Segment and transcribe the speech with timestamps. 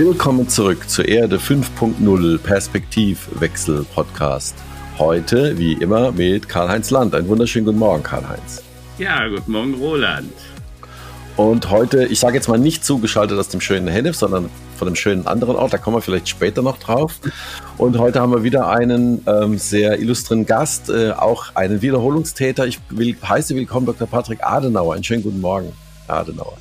[0.00, 4.54] Willkommen zurück zur Erde 5.0 Perspektivwechsel Podcast.
[4.96, 7.16] Heute, wie immer, mit Karl-Heinz Land.
[7.16, 8.62] Einen wunderschönen guten Morgen, Karl-Heinz.
[8.98, 10.32] Ja, guten Morgen, Roland.
[11.36, 14.94] Und heute, ich sage jetzt mal nicht zugeschaltet aus dem schönen Hennef, sondern von einem
[14.94, 15.72] schönen anderen Ort.
[15.72, 17.18] Da kommen wir vielleicht später noch drauf.
[17.76, 22.68] Und heute haben wir wieder einen ähm, sehr illustren Gast, äh, auch einen Wiederholungstäter.
[22.68, 24.06] Ich will, heiße willkommen Dr.
[24.06, 24.94] Patrick Adenauer.
[24.94, 25.72] Einen schönen guten Morgen,
[26.06, 26.56] Herr Adenauer.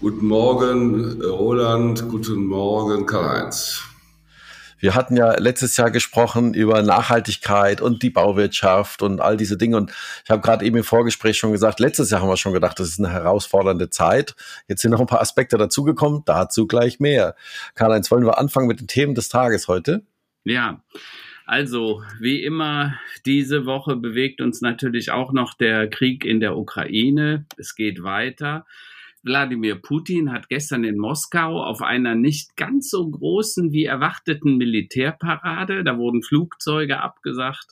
[0.00, 2.08] Guten Morgen, Roland.
[2.08, 3.82] Guten Morgen, Karl-Heinz.
[4.78, 9.76] Wir hatten ja letztes Jahr gesprochen über Nachhaltigkeit und die Bauwirtschaft und all diese Dinge.
[9.76, 9.90] Und
[10.22, 12.90] ich habe gerade eben im Vorgespräch schon gesagt, letztes Jahr haben wir schon gedacht, das
[12.90, 14.36] ist eine herausfordernde Zeit.
[14.68, 17.34] Jetzt sind noch ein paar Aspekte dazugekommen, dazu gleich mehr.
[17.74, 20.02] Karl-Heinz, wollen wir anfangen mit den Themen des Tages heute?
[20.44, 20.80] Ja.
[21.44, 22.94] Also, wie immer,
[23.26, 27.46] diese Woche bewegt uns natürlich auch noch der Krieg in der Ukraine.
[27.56, 28.64] Es geht weiter.
[29.22, 35.84] Wladimir Putin hat gestern in Moskau auf einer nicht ganz so großen wie erwarteten Militärparade,
[35.84, 37.66] da wurden Flugzeuge abgesagt,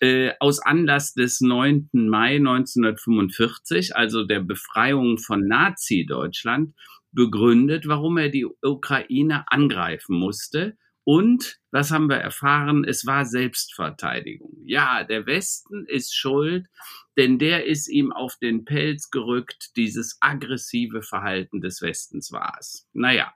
[0.00, 1.90] äh, aus Anlass des 9.
[1.92, 6.74] Mai 1945, also der Befreiung von Nazi-Deutschland,
[7.12, 10.76] begründet, warum er die Ukraine angreifen musste.
[11.04, 12.84] Und was haben wir erfahren?
[12.84, 14.58] Es war Selbstverteidigung.
[14.66, 16.66] Ja, der Westen ist schuld,
[17.18, 19.72] denn der ist ihm auf den Pelz gerückt.
[19.76, 22.88] Dieses aggressive Verhalten des Westens war es.
[22.92, 23.34] Naja,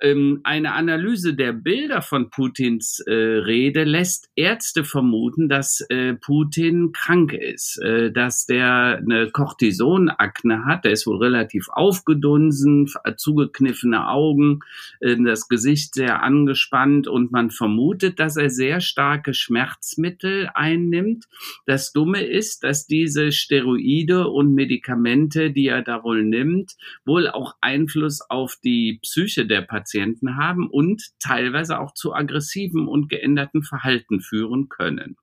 [0.00, 6.92] ähm, eine Analyse der Bilder von Putins äh, Rede lässt Ärzte vermuten, dass äh, Putin
[6.92, 10.84] krank ist, äh, dass der eine Cortisonakne hat.
[10.84, 14.60] Der ist wohl relativ aufgedunsen, zugekniffene Augen,
[15.00, 21.26] äh, das Gesicht sehr angespannt und man vermutet, dass er sehr starke Schmerzmittel einnimmt.
[21.64, 27.56] Das Dumme ist, dass diese Steroide und Medikamente, die er da wohl nimmt, wohl auch
[27.60, 33.62] Einfluss auf die Psyche der Patienten Patienten haben und teilweise auch zu aggressiven und geänderten
[33.62, 35.16] Verhalten führen können.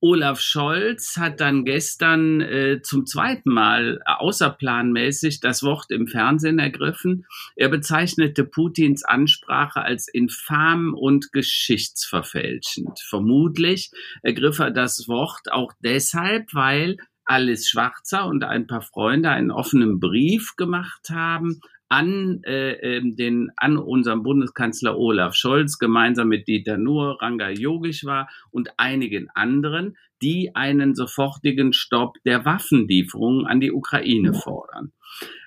[0.00, 7.26] Olaf Scholz hat dann gestern äh, zum zweiten Mal außerplanmäßig das Wort im Fernsehen ergriffen.
[7.56, 13.00] Er bezeichnete Putins Ansprache als infam und geschichtsverfälschend.
[13.00, 19.50] Vermutlich ergriff er das Wort auch deshalb, weil Alice Schwarzer und ein paar Freunde einen
[19.50, 21.60] offenen Brief gemacht haben
[21.94, 28.28] an äh, ähm, den an unserem Bundeskanzler Olaf Scholz gemeinsam mit Dieter Nuhr, Ranga Yogeshwar
[28.50, 34.92] und einigen anderen, die einen sofortigen Stopp der Waffenlieferungen an die Ukraine fordern.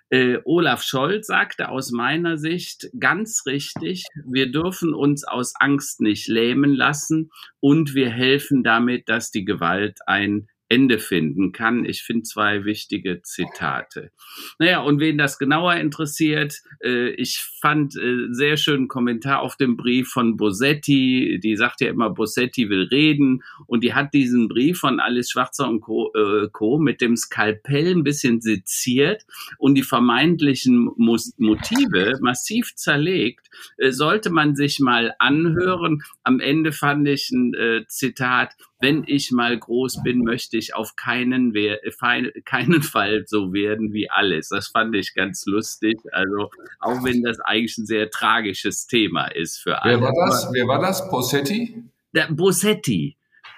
[0.09, 6.29] Äh, Olaf Scholz sagte aus meiner Sicht ganz richtig, wir dürfen uns aus Angst nicht
[6.29, 11.85] lähmen lassen und wir helfen damit, dass die Gewalt ein Ende finden kann.
[11.85, 14.11] Ich finde zwei wichtige Zitate.
[14.59, 19.77] Naja, und wen das genauer interessiert, äh, ich fand äh, sehr schönen Kommentar auf dem
[19.77, 21.39] Brief von Bosetti.
[21.41, 23.43] Die sagt ja immer, Bosetti will reden.
[23.65, 26.11] Und die hat diesen Brief von Alice Schwarzer und Co.
[26.13, 26.77] Äh, Co.
[26.77, 29.25] mit dem Skalpell ein bisschen seziert
[29.57, 33.47] und die vermeintlichen Mus Motive massiv zerlegt.
[33.77, 36.03] Äh, sollte man sich mal anhören.
[36.23, 40.95] Am Ende fand ich ein äh, Zitat, wenn ich mal groß bin, möchte ich auf
[40.95, 41.53] keinen,
[42.45, 44.49] keinen Fall so werden wie alles.
[44.49, 45.99] Das fand ich ganz lustig.
[46.11, 46.49] Also,
[46.79, 49.99] auch wenn das eigentlich ein sehr tragisches Thema ist für alle.
[49.99, 50.49] Wer war das?
[50.51, 51.09] Wer war das?
[51.09, 51.83] Possetti?
[52.13, 53.16] Der Bossetti.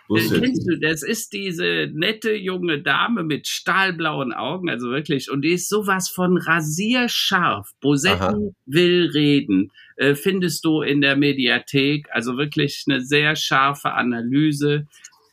[0.10, 0.42] Bossetti.
[0.42, 5.54] Kennst du, das ist diese nette junge Dame mit stahlblauen Augen, also wirklich, und die
[5.54, 7.70] ist sowas von rasierscharf.
[7.80, 8.38] Bosetti Aha.
[8.66, 9.72] will reden.
[9.96, 14.88] Äh, findest du in der Mediathek, also wirklich eine sehr scharfe Analyse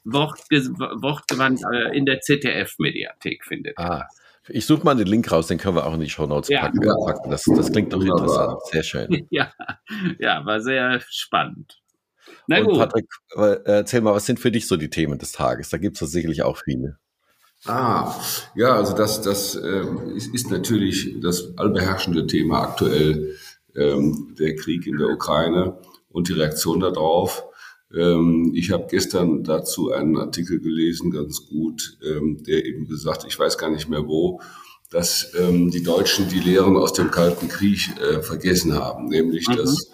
[0.04, 3.78] wortge wortgewandt äh, in der ZDF-Mediathek findet.
[3.78, 4.06] Ah.
[4.48, 6.60] Ich suche mal den Link raus, den können wir auch in die Show Notes ja.
[6.60, 6.80] packen.
[7.28, 8.60] Das, das klingt doch interessant.
[8.70, 9.26] Sehr schön.
[9.30, 9.52] Ja,
[10.20, 11.80] ja war sehr spannend.
[12.48, 12.78] Na Und gut.
[12.78, 13.06] Patrick,
[13.64, 15.70] erzähl mal, was sind für dich so die Themen des Tages?
[15.70, 16.98] Da gibt es sicherlich auch viele.
[17.64, 18.14] Ah,
[18.54, 19.84] ja, also das, das äh,
[20.14, 23.34] ist, ist, natürlich das allbeherrschende Thema aktuell,
[23.74, 25.78] ähm, der Krieg in der Ukraine
[26.10, 27.44] und die Reaktion darauf.
[27.92, 33.38] Ähm, ich habe gestern dazu einen Artikel gelesen, ganz gut, ähm, der eben gesagt, ich
[33.38, 34.40] weiß gar nicht mehr wo,
[34.90, 39.56] dass ähm, die Deutschen die Lehren aus dem Kalten Krieg äh, vergessen haben, nämlich mhm.
[39.56, 39.90] dass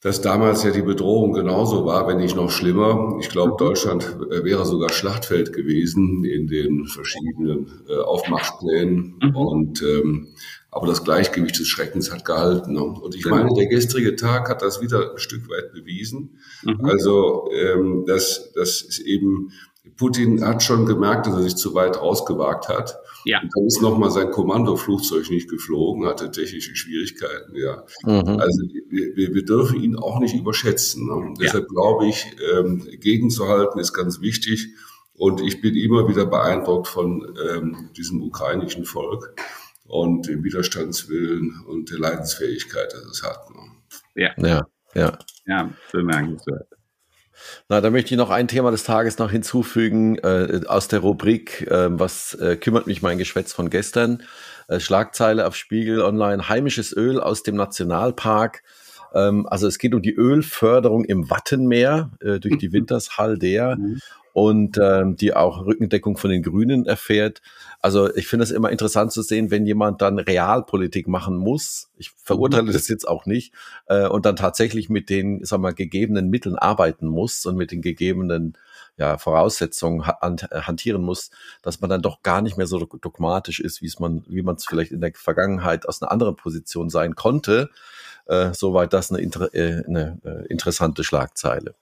[0.00, 3.16] dass damals ja die Bedrohung genauso war, wenn nicht noch schlimmer.
[3.20, 3.56] Ich glaube, mhm.
[3.56, 9.18] Deutschland äh, wäre sogar Schlachtfeld gewesen in den verschiedenen äh, Aufmarschplänen.
[9.20, 9.36] Mhm.
[9.36, 10.28] Und ähm,
[10.70, 12.74] aber das Gleichgewicht des Schreckens hat gehalten.
[12.74, 12.82] Ne?
[12.82, 13.36] Und ich genau.
[13.36, 16.38] meine, der gestrige Tag hat das wieder ein Stück weit bewiesen.
[16.62, 16.84] Mhm.
[16.84, 19.50] Also ähm, das, das ist eben,
[19.96, 22.98] Putin hat schon gemerkt, dass er sich zu weit rausgewagt hat.
[23.24, 23.40] Ja.
[23.42, 27.84] Und dann ist nochmal sein Kommandoflugzeug nicht geflogen, hatte technische Schwierigkeiten, ja.
[28.04, 28.38] Mhm.
[28.38, 31.06] Also wir, wir, dürfen ihn auch nicht überschätzen.
[31.06, 31.28] Ne?
[31.28, 31.34] Ja.
[31.40, 34.68] Deshalb glaube ich, ähm, gegenzuhalten ist ganz wichtig.
[35.14, 39.34] Und ich bin immer wieder beeindruckt von ähm, diesem ukrainischen Volk
[39.84, 43.50] und dem Widerstandswillen und der Leidensfähigkeit, das es hat.
[43.50, 43.60] Ne?
[44.14, 44.30] Ja.
[44.38, 45.18] ja, ja.
[45.46, 46.68] Ja, bemerkenswert.
[47.68, 51.66] Na, da möchte ich noch ein Thema des Tages noch hinzufügen äh, aus der Rubrik,
[51.70, 54.22] äh, was äh, kümmert mich mein Geschwätz von gestern.
[54.68, 58.62] Äh, Schlagzeile auf Spiegel Online, heimisches Öl aus dem Nationalpark.
[59.14, 63.38] Ähm, also es geht um die Ölförderung im Wattenmeer äh, durch die Wintershall
[63.76, 64.00] Mhm
[64.38, 67.42] und ähm, die auch Rückendeckung von den Grünen erfährt.
[67.80, 71.90] Also ich finde es immer interessant zu sehen, wenn jemand dann Realpolitik machen muss.
[71.96, 73.52] Ich verurteile das jetzt auch nicht
[73.86, 77.82] äh, und dann tatsächlich mit den, sag mal, gegebenen Mitteln arbeiten muss und mit den
[77.82, 78.56] gegebenen
[78.96, 81.30] ja, Voraussetzungen hantieren muss,
[81.62, 84.54] dass man dann doch gar nicht mehr so dogmatisch ist, wie es man, wie man
[84.54, 87.70] es vielleicht in der Vergangenheit aus einer anderen Position sein konnte.
[88.26, 91.74] Äh, soweit das eine, äh, eine äh, interessante Schlagzeile.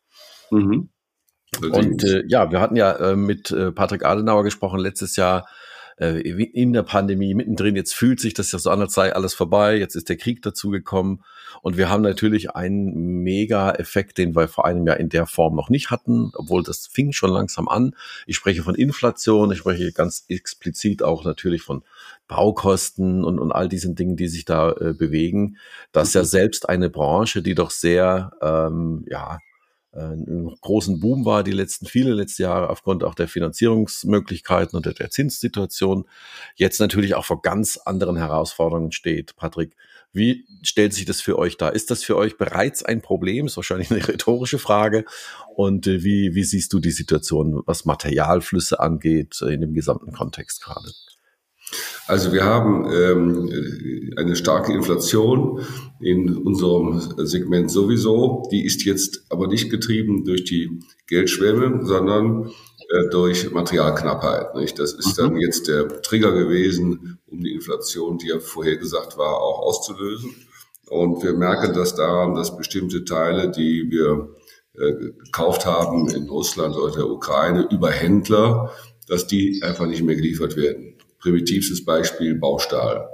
[0.51, 0.89] Mhm.
[1.61, 5.47] Und äh, ja, wir hatten ja äh, mit äh, Patrick Adenauer gesprochen letztes Jahr
[5.99, 7.77] äh, in der Pandemie mittendrin.
[7.77, 9.77] Jetzt fühlt sich das ja so an, als sei alles vorbei.
[9.77, 11.23] Jetzt ist der Krieg dazugekommen.
[11.63, 15.71] Und wir haben natürlich einen Mega-Effekt, den wir vor einem Jahr in der Form noch
[15.71, 17.95] nicht hatten, obwohl das fing schon langsam an.
[18.27, 21.83] Ich spreche von Inflation, ich spreche ganz explizit auch natürlich von
[22.29, 25.57] Baukosten und, und all diesen Dingen, die sich da äh, bewegen.
[25.93, 29.39] Das ist ja selbst eine Branche, die doch sehr, ähm, ja,
[29.97, 34.95] einen großen Boom war die letzten viele letzte Jahre aufgrund auch der Finanzierungsmöglichkeiten und der,
[34.95, 36.05] der Zinssituation
[36.55, 39.37] jetzt natürlich auch vor ganz anderen Herausforderungen steht.
[39.37, 39.77] Patrick,
[40.13, 41.75] wie stellt sich das für euch dar?
[41.75, 43.47] Ist das für euch bereits ein Problem?
[43.47, 45.05] Ist wahrscheinlich eine rhetorische Frage.
[45.55, 50.13] Und äh, wie, wie siehst du die Situation, was Materialflüsse angeht, äh, in dem gesamten
[50.13, 50.91] Kontext gerade?
[52.07, 55.61] Also wir haben ähm, eine starke Inflation
[56.01, 58.45] in unserem Segment sowieso.
[58.53, 62.53] Die ist jetzt aber nicht getrieben durch die Geldschwemme, sondern
[62.91, 64.55] äh, durch Materialknappheit.
[64.55, 64.79] Nicht?
[64.79, 65.41] Das ist dann mhm.
[65.41, 70.31] jetzt der Trigger gewesen, um die Inflation, die ja vorher gesagt war, auch auszulösen.
[70.89, 74.29] Und wir merken das daran, dass bestimmte Teile, die wir
[74.75, 74.93] äh,
[75.25, 78.71] gekauft haben in Russland oder der Ukraine über Händler,
[79.09, 80.86] dass die einfach nicht mehr geliefert werden
[81.27, 83.09] primitivstes Beispiel Baustahl.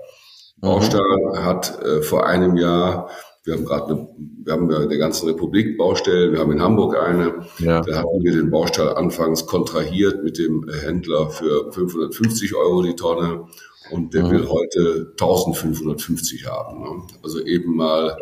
[0.57, 0.61] Mhm.
[0.61, 3.11] Baustahl hat äh, vor einem Jahr,
[3.45, 4.09] wir haben gerade eine,
[4.45, 7.81] wir haben in der ganzen Republik Baustellen, wir haben in Hamburg eine, ja.
[7.81, 13.47] da hatten wir den Baustahl anfangs kontrahiert mit dem Händler für 550 Euro die Tonne
[13.91, 14.31] und der mhm.
[14.31, 16.83] will heute 1550 haben.
[16.83, 17.07] Ne?
[17.23, 18.19] Also eben mal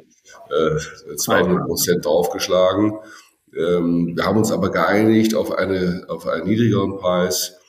[0.50, 2.92] äh, 200 Prozent draufgeschlagen.
[3.56, 7.59] Ähm, wir haben uns aber geeinigt auf, eine, auf einen niedrigeren Preis äh,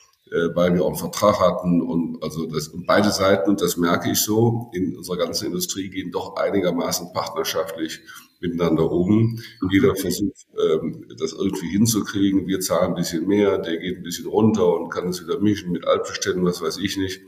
[0.54, 4.10] weil wir auch einen Vertrag hatten und also das und beide Seiten und das merke
[4.10, 8.00] ich so in unserer ganzen Industrie gehen doch einigermaßen partnerschaftlich
[8.40, 9.38] miteinander um.
[9.70, 12.46] Jeder versucht ähm, das irgendwie hinzukriegen.
[12.46, 15.70] Wir zahlen ein bisschen mehr, der geht ein bisschen runter und kann es wieder mischen
[15.70, 17.20] mit Altbeständen, was weiß ich nicht.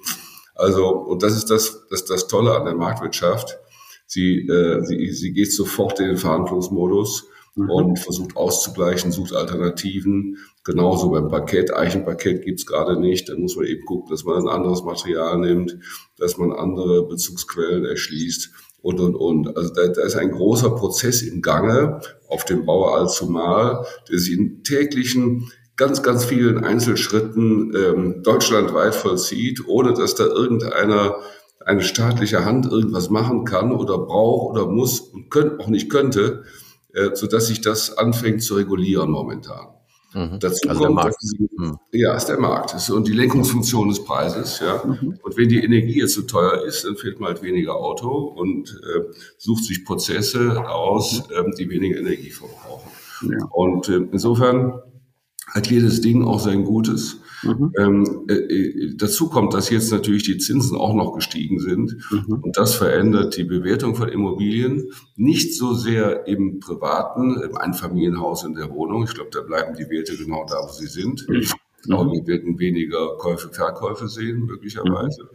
[0.55, 3.59] Also und das ist das das das Tolle an der Marktwirtschaft.
[4.07, 7.71] Sie äh, sie sie geht sofort in den Verhandlungsmodus mhm.
[7.71, 10.39] und versucht auszugleichen, sucht Alternativen.
[10.65, 11.75] Genauso beim Parkett.
[11.75, 13.29] Eichenparkett gibt's gerade nicht.
[13.29, 15.79] Dann muss man eben gucken, dass man ein anderes Material nimmt,
[16.19, 18.51] dass man andere Bezugsquellen erschließt
[18.83, 19.57] und, und, und.
[19.57, 24.37] Also da, da ist ein großer Prozess im Gange auf dem Bauer allzumal, der sich
[24.37, 31.17] in täglichen ganz, ganz vielen Einzelschritten ähm, deutschlandweit vollzieht, ohne dass da irgendeiner
[31.65, 36.45] eine staatliche Hand irgendwas machen kann oder braucht oder muss und könnt, auch nicht könnte.
[36.95, 39.67] Äh, so dass sich das anfängt zu regulieren momentan.
[40.15, 40.39] Mhm.
[40.39, 41.77] Dazu also kommt, dass die, mhm.
[41.93, 44.61] ja, ist der Markt und die Lenkungsfunktion des Preises.
[44.61, 44.81] Ja.
[44.85, 45.19] Mhm.
[45.21, 48.09] Und wenn die Energie jetzt zu so teuer ist, dann fehlt man halt weniger Auto
[48.09, 49.01] und äh,
[49.39, 52.91] sucht sich Prozesse aus, äh, die weniger Energie verbrauchen.
[53.23, 53.45] Ja.
[53.51, 54.81] Und äh, insofern
[55.53, 57.21] hat jedes Ding auch sein Gutes.
[57.43, 57.73] Mhm.
[57.79, 61.97] Ähm, äh, äh, dazu kommt, dass jetzt natürlich die Zinsen auch noch gestiegen sind.
[62.11, 62.41] Mhm.
[62.43, 64.91] Und das verändert die Bewertung von Immobilien.
[65.17, 69.05] Nicht so sehr im privaten, im Einfamilienhaus in der Wohnung.
[69.05, 71.29] Ich glaube, da bleiben die Werte genau da, wo sie sind.
[71.29, 71.37] Mhm.
[71.37, 75.29] Ich glaube, wir werden weniger Käufe, Verkäufe sehen, möglicherweise.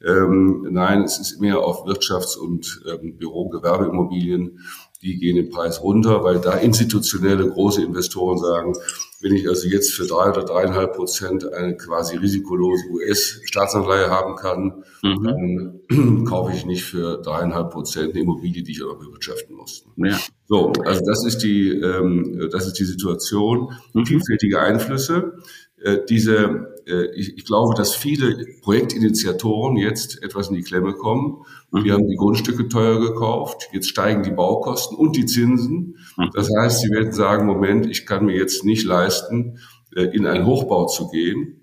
[0.00, 0.04] Mhm.
[0.04, 4.58] Ähm, nein, es ist mehr auf Wirtschafts- und ähm, Büro-, Gewerbeimmobilien
[5.02, 8.74] die gehen den Preis runter, weil da institutionelle große Investoren sagen,
[9.22, 14.84] wenn ich also jetzt für drei oder dreieinhalb Prozent eine quasi risikolose US-Staatsanleihe haben kann,
[15.02, 15.80] mhm.
[15.88, 19.84] dann kaufe ich nicht für dreieinhalb Prozent eine Immobilie, die ich aber bewirtschaften muss.
[19.96, 20.18] Ja.
[20.48, 23.72] So, also das ist die, ähm, das ist die Situation.
[23.94, 24.06] Mhm.
[24.06, 25.34] Vielfältige Einflüsse.
[25.80, 26.71] Äh, diese äh,
[27.14, 31.44] ich, ich, glaube, dass viele Projektinitiatoren jetzt etwas in die Klemme kommen.
[31.72, 31.92] Die mhm.
[31.92, 35.96] haben die Grundstücke teuer gekauft, jetzt steigen die Baukosten und die Zinsen.
[36.16, 36.30] Mhm.
[36.34, 39.58] Das heißt, sie werden sagen, Moment, ich kann mir jetzt nicht leisten,
[39.94, 41.60] äh, in einen Hochbau zu gehen.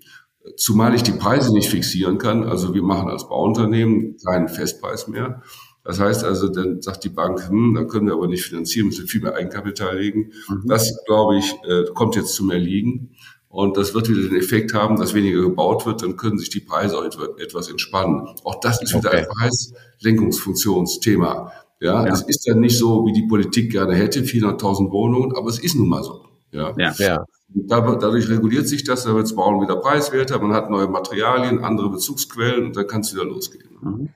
[0.56, 2.44] Zumal ich die Preise nicht fixieren kann.
[2.44, 5.42] Also wir machen als Bauunternehmen keinen Festpreis mehr.
[5.84, 9.06] Das heißt also, dann sagt die Bank, hm, dann können wir aber nicht finanzieren, müssen
[9.06, 10.32] viel mehr Eigenkapital legen.
[10.48, 10.64] Mhm.
[10.66, 13.16] Das, glaube ich, äh, kommt jetzt zum Erliegen.
[13.50, 16.60] Und das wird wieder den Effekt haben, dass weniger gebaut wird, dann können sich die
[16.60, 17.04] Preise auch
[17.38, 18.28] etwas entspannen.
[18.44, 19.18] Auch das ist wieder okay.
[19.18, 21.50] ein Preislenkungsfunktionsthema.
[21.80, 25.48] Ja, ja, es ist dann nicht so, wie die Politik gerne hätte, 400.000 Wohnungen, aber
[25.48, 26.20] es ist nun mal so.
[26.52, 26.72] Ja.
[26.78, 26.94] ja.
[26.98, 27.24] ja.
[27.52, 31.90] Dadurch reguliert sich das, dann wird das Bauen wieder preiswerter, man hat neue Materialien, andere
[31.90, 33.68] Bezugsquellen und dann kann es wieder losgehen.
[33.80, 34.08] Mhm.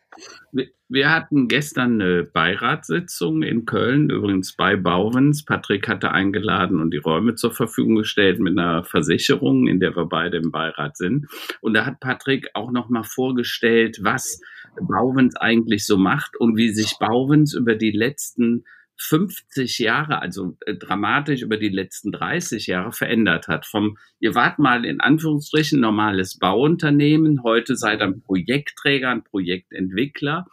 [0.89, 5.45] Wir hatten gestern eine Beiratssitzung in Köln, übrigens bei Bauwens.
[5.45, 10.05] Patrick hatte eingeladen und die Räume zur Verfügung gestellt mit einer Versicherung, in der wir
[10.05, 11.27] beide im Beirat sind.
[11.63, 14.41] Und da hat Patrick auch nochmal vorgestellt, was
[14.81, 18.65] Bauwens eigentlich so macht und wie sich Bauwens über die letzten
[18.97, 23.67] 50 Jahre, also äh, dramatisch über die letzten 30 Jahre verändert hat.
[23.67, 30.47] Vom, ihr wart mal in Anführungsstrichen normales Bauunternehmen, heute seid ihr ein Projektträger, ein Projektentwickler.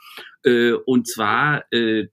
[0.43, 2.07] Äh, und zwar äh,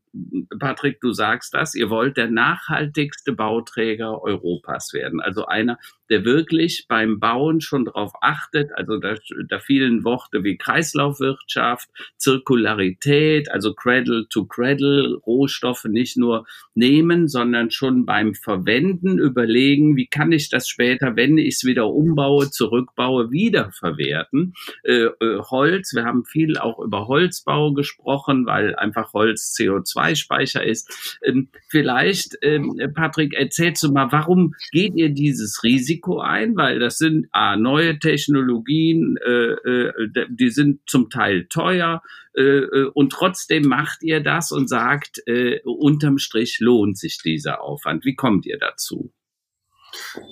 [0.59, 5.21] Patrick, du sagst das, ihr wollt der nachhaltigste Bauträger Europas werden.
[5.21, 5.79] Also einer,
[6.11, 9.15] der wirklich beim Bauen schon darauf achtet, also da,
[9.49, 17.71] da vielen Worte wie Kreislaufwirtschaft, Zirkularität, also Cradle to Cradle, Rohstoffe nicht nur nehmen, sondern
[17.71, 23.31] schon beim Verwenden überlegen, wie kann ich das später, wenn ich es wieder umbaue, zurückbaue,
[23.31, 24.55] wiederverwerten.
[24.83, 30.65] Äh, äh, Holz, wir haben viel auch über Holzbau gesprochen, weil einfach Holz CO2 CO2-Speicher
[30.65, 31.19] ist.
[31.23, 36.57] Ähm, vielleicht, ähm, Patrick, erzählst du mal, warum geht ihr dieses Risiko ein?
[36.57, 42.03] Weil das sind ah, neue Technologien, äh, äh, die sind zum Teil teuer
[42.37, 47.63] äh, äh, und trotzdem macht ihr das und sagt, äh, unterm Strich lohnt sich dieser
[47.63, 48.05] Aufwand.
[48.05, 49.13] Wie kommt ihr dazu?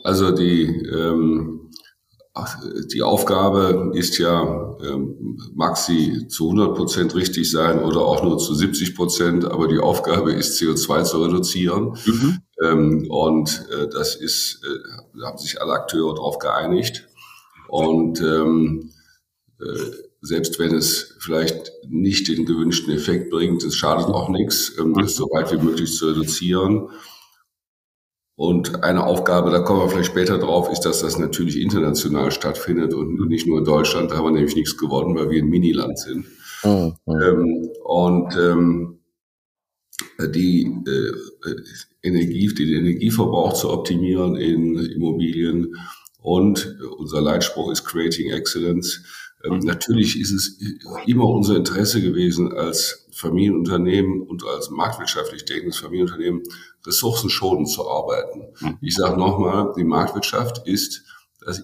[0.04, 1.71] Also die ähm,
[2.92, 8.38] die Aufgabe ist ja, ähm, mag sie zu 100 Prozent richtig sein oder auch nur
[8.38, 11.96] zu 70 Prozent, aber die Aufgabe ist, CO2 zu reduzieren.
[12.04, 12.38] Mhm.
[12.62, 17.08] Ähm, und äh, das ist, äh, da haben sich alle Akteure darauf geeinigt.
[17.68, 18.90] Und ähm,
[19.60, 19.64] äh,
[20.20, 25.16] selbst wenn es vielleicht nicht den gewünschten Effekt bringt, es schadet auch nichts, ähm, es
[25.16, 26.88] so weit wie möglich zu reduzieren.
[28.36, 32.92] Und eine Aufgabe, da kommen wir vielleicht später drauf, ist, dass das natürlich international stattfindet
[32.92, 34.10] und nicht nur in Deutschland.
[34.10, 36.26] Da haben wir nämlich nichts gewonnen, weil wir ein Miniland sind.
[36.62, 36.94] Mhm.
[37.08, 38.98] Ähm, und ähm,
[40.20, 45.74] die äh, Energie, den Energieverbrauch zu optimieren in Immobilien.
[46.18, 49.02] Und unser Leitspruch ist Creating Excellence.
[49.46, 50.58] Ähm, natürlich ist es
[51.06, 56.42] immer unser Interesse gewesen, als Familienunternehmen und als marktwirtschaftlich denkendes Familienunternehmen
[56.84, 58.48] ressourcenschonend zu arbeiten.
[58.60, 58.78] Mhm.
[58.80, 61.02] Ich sage nochmal, die Marktwirtschaft ist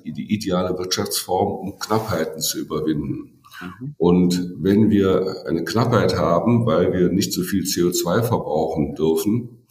[0.05, 3.43] die ideale Wirtschaftsform, um Knappheiten zu überwinden.
[3.61, 3.95] Mhm.
[3.99, 9.67] Und wenn wir eine Knappheit haben, weil wir nicht so viel CO2 verbrauchen dürfen,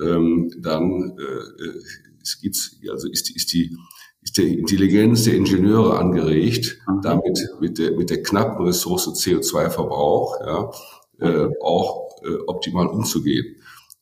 [0.00, 1.78] ähm, dann äh,
[2.22, 3.76] es gibt's, also ist, ist die
[4.24, 10.70] ist die Intelligenz der Ingenieure angeregt, damit mit der, mit der knappen Ressource CO2-Verbrauch ja,
[11.20, 13.56] äh, auch äh, optimal umzugehen.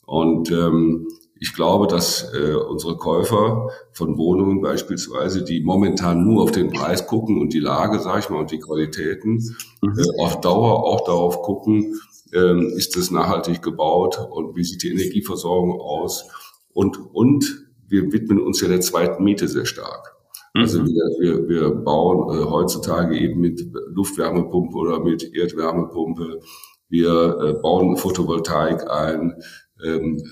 [0.06, 1.08] Und ähm,
[1.40, 7.08] ich glaube, dass äh, unsere Käufer von Wohnungen beispielsweise, die momentan nur auf den Preis
[7.08, 9.98] gucken und die Lage, sage ich mal, und die Qualitäten, mhm.
[9.98, 12.00] äh, auf Dauer auch darauf gucken,
[12.32, 16.28] äh, ist es nachhaltig gebaut und wie sieht die Energieversorgung aus
[16.72, 20.11] und und wir widmen uns ja der zweiten Miete sehr stark.
[20.54, 20.86] Also mhm.
[20.86, 26.40] wir, wir, wir bauen äh, heutzutage eben mit Luftwärmepumpe oder mit Erdwärmepumpe.
[26.88, 29.42] Wir äh, bauen Photovoltaik ein,
[29.84, 30.22] ähm,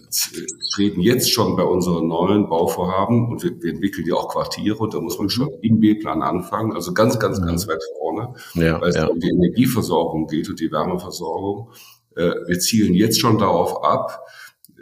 [0.74, 4.94] treten jetzt schon bei unseren neuen Bauvorhaben und wir, wir entwickeln ja auch Quartiere und
[4.94, 7.46] da muss man schon im B-Plan anfangen, also ganz, ganz, mhm.
[7.46, 9.06] ganz weit vorne, ja, weil es ja.
[9.06, 11.70] um die Energieversorgung geht und die Wärmeversorgung.
[12.14, 14.20] Äh, wir zielen jetzt schon darauf ab,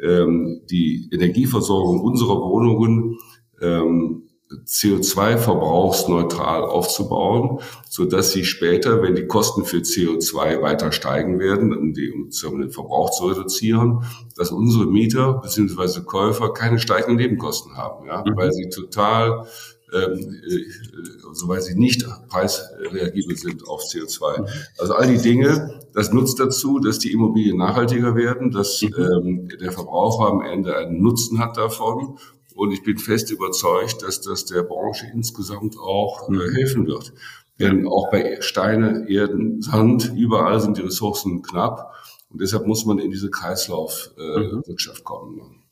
[0.03, 3.19] ähm, die Energieversorgung unserer Wohnungen
[3.61, 11.77] ähm, CO2-verbrauchsneutral aufzubauen, so dass sie später, wenn die Kosten für CO2 weiter steigen werden,
[11.77, 14.05] um, die, um den Verbrauch zu reduzieren,
[14.37, 16.01] dass unsere Mieter bzw.
[16.01, 18.37] Käufer keine steigenden Nebenkosten haben, ja, mhm.
[18.37, 19.47] weil sie total
[19.93, 20.65] ähm, äh,
[21.29, 24.41] also weil sie nicht preisreagibel sind auf CO2.
[24.41, 24.47] Mhm.
[24.79, 28.95] Also all die Dinge, das nutzt dazu, dass die Immobilien nachhaltiger werden, dass mhm.
[28.99, 32.19] ähm, der Verbraucher am Ende einen Nutzen hat davon
[32.59, 37.13] Und ich bin fest überzeugt, dass das der Branche insgesamt auch äh, helfen wird.
[37.61, 41.95] Denn auch bei Steine, Erden, Sand, überall sind die Ressourcen knapp.
[42.29, 45.63] Und deshalb muss man in diese Kreislaufwirtschaft äh, kommen.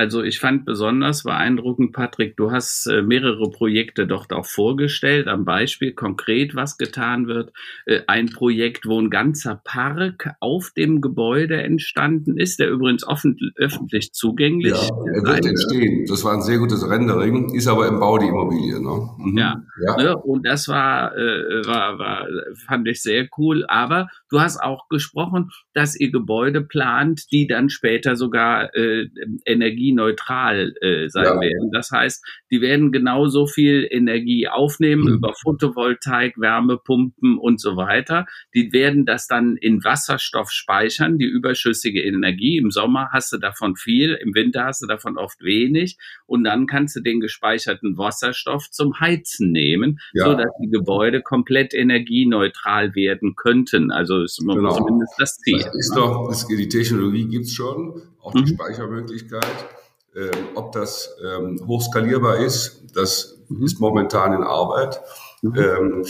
[0.00, 5.44] Also ich fand besonders beeindruckend, Patrick, du hast äh, mehrere Projekte dort auch vorgestellt, am
[5.44, 7.52] Beispiel konkret, was getan wird.
[7.84, 13.36] Äh, ein Projekt, wo ein ganzer Park auf dem Gebäude entstanden ist, der übrigens offen,
[13.56, 14.88] öffentlich zugänglich ist.
[14.88, 16.06] Ja, er wird entstehen.
[16.08, 18.80] Das war ein sehr gutes Rendering, ist aber im Bau die Immobilie.
[18.80, 19.06] Ne?
[19.18, 19.36] Mhm.
[19.36, 19.62] Ja.
[19.86, 19.96] ja.
[19.98, 20.16] Ne?
[20.16, 22.26] Und das war, äh, war, war,
[22.66, 23.66] fand ich sehr cool.
[23.68, 29.10] Aber du hast auch gesprochen, dass ihr Gebäude plant, die dann später sogar äh,
[29.44, 31.40] Energie energieneutral äh, sein ja.
[31.40, 31.70] werden.
[31.72, 35.14] Das heißt, die werden genauso viel Energie aufnehmen mhm.
[35.14, 38.26] über Photovoltaik, Wärmepumpen und so weiter.
[38.54, 42.58] Die werden das dann in Wasserstoff speichern, die überschüssige Energie.
[42.58, 45.98] Im Sommer hast du davon viel, im Winter hast du davon oft wenig.
[46.26, 50.24] Und dann kannst du den gespeicherten Wasserstoff zum Heizen nehmen, ja.
[50.24, 53.90] so dass die Gebäude komplett energieneutral werden könnten.
[53.90, 54.76] Also ist genau.
[54.76, 55.58] zumindest das Ziel.
[55.58, 58.46] Das ist doch, das, die Technologie gibt's schon, auch die mhm.
[58.46, 59.79] Speichermöglichkeit.
[60.20, 63.64] Ähm, ob das ähm, hochskalierbar ist, das mhm.
[63.64, 65.00] ist momentan in Arbeit.
[65.40, 65.54] Mhm.
[65.56, 66.06] Ähm,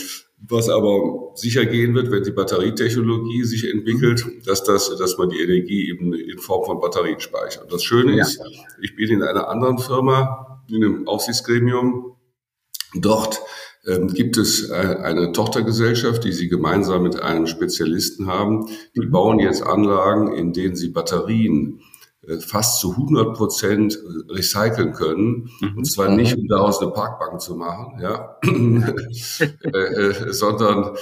[0.49, 4.43] was aber sicher gehen wird, wenn die Batterietechnologie sich entwickelt, mhm.
[4.43, 7.71] dass das, dass man die Energie eben in Form von Batterien speichert.
[7.71, 8.23] Das Schöne ja.
[8.23, 8.41] ist,
[8.81, 12.17] ich bin in einer anderen Firma, in einem Aufsichtsgremium.
[12.95, 13.41] Dort
[13.87, 18.65] ähm, gibt es eine Tochtergesellschaft, die sie gemeinsam mit einem Spezialisten haben.
[18.95, 19.11] Die mhm.
[19.11, 21.83] bauen jetzt Anlagen, in denen sie Batterien äh,
[22.39, 25.49] fast zu 100 Prozent äh, recyceln können.
[25.59, 25.77] Mhm.
[25.77, 30.95] Und zwar nicht, um daraus eine Parkbank zu machen, ja, äh, sondern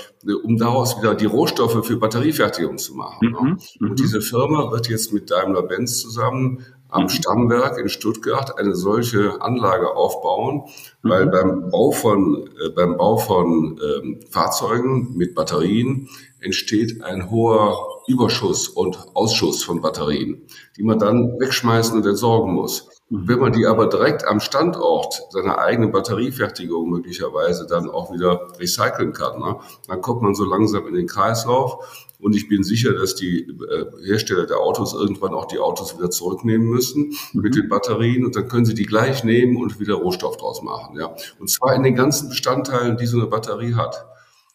[0.43, 3.29] um daraus wieder die Rohstoffe für Batteriefertigung zu machen.
[3.29, 3.59] Mhm.
[3.81, 3.95] Und mhm.
[3.95, 7.09] diese Firma wird jetzt mit Daimler-Benz zusammen am mhm.
[7.09, 10.63] Stammwerk in Stuttgart eine solche Anlage aufbauen,
[11.03, 11.31] weil mhm.
[11.31, 16.07] beim Bau von, äh, beim Bau von ähm, Fahrzeugen mit Batterien
[16.39, 20.41] entsteht ein hoher Überschuss und Ausschuss von Batterien,
[20.75, 22.89] die man dann wegschmeißen und entsorgen muss.
[23.11, 29.13] Wenn man die aber direkt am Standort seiner eigenen Batteriefertigung möglicherweise dann auch wieder recyceln
[29.13, 32.07] kann, ne, dann kommt man so langsam in den Kreislauf.
[32.19, 36.11] Und ich bin sicher, dass die äh, Hersteller der Autos irgendwann auch die Autos wieder
[36.11, 37.41] zurücknehmen müssen mhm.
[37.41, 40.99] mit den Batterien und dann können sie die gleich nehmen und wieder Rohstoff draus machen.
[40.99, 41.15] Ja.
[41.39, 44.05] Und zwar in den ganzen Bestandteilen, die so eine Batterie hat.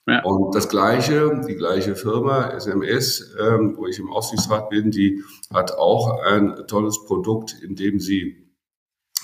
[0.07, 0.23] Ja.
[0.25, 5.73] Und das gleiche, die gleiche Firma, SMS, ähm, wo ich im Aufsichtsrat bin, die hat
[5.73, 8.45] auch ein tolles Produkt, in dem sie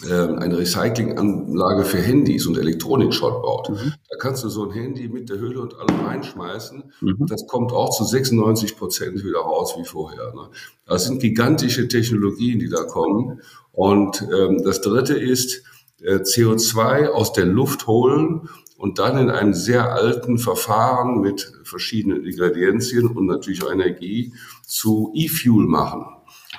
[0.08, 3.68] ähm, eine Recyclinganlage für Handys und Elektronikschrott baut.
[3.68, 3.92] Mhm.
[4.08, 6.84] Da kannst du so ein Handy mit der Hülle und allem reinschmeißen.
[7.02, 7.26] Mhm.
[7.26, 10.32] Das kommt auch zu 96 Prozent wieder raus wie vorher.
[10.34, 10.48] Ne?
[10.86, 13.42] Das sind gigantische Technologien, die da kommen.
[13.72, 15.62] Und ähm, das Dritte ist,
[16.00, 18.48] äh, CO2 aus der Luft holen
[18.80, 24.32] und dann in einem sehr alten Verfahren mit verschiedenen Ingredienzien und natürlich auch Energie
[24.66, 26.06] zu E-Fuel machen.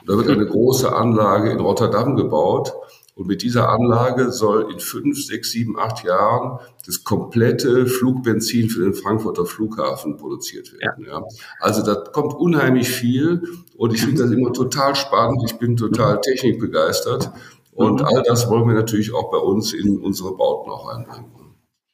[0.05, 2.73] Da wird eine große Anlage in Rotterdam gebaut.
[3.15, 8.83] Und mit dieser Anlage soll in fünf, sechs, sieben, acht Jahren das komplette Flugbenzin für
[8.83, 11.05] den Frankfurter Flughafen produziert werden.
[11.07, 11.23] Ja.
[11.59, 13.43] Also da kommt unheimlich viel
[13.75, 15.41] und ich finde das immer total spannend.
[15.45, 17.31] Ich bin total technikbegeistert
[17.73, 18.05] und mhm.
[18.05, 21.40] all das wollen wir natürlich auch bei uns in unsere Bauten auch einbringen.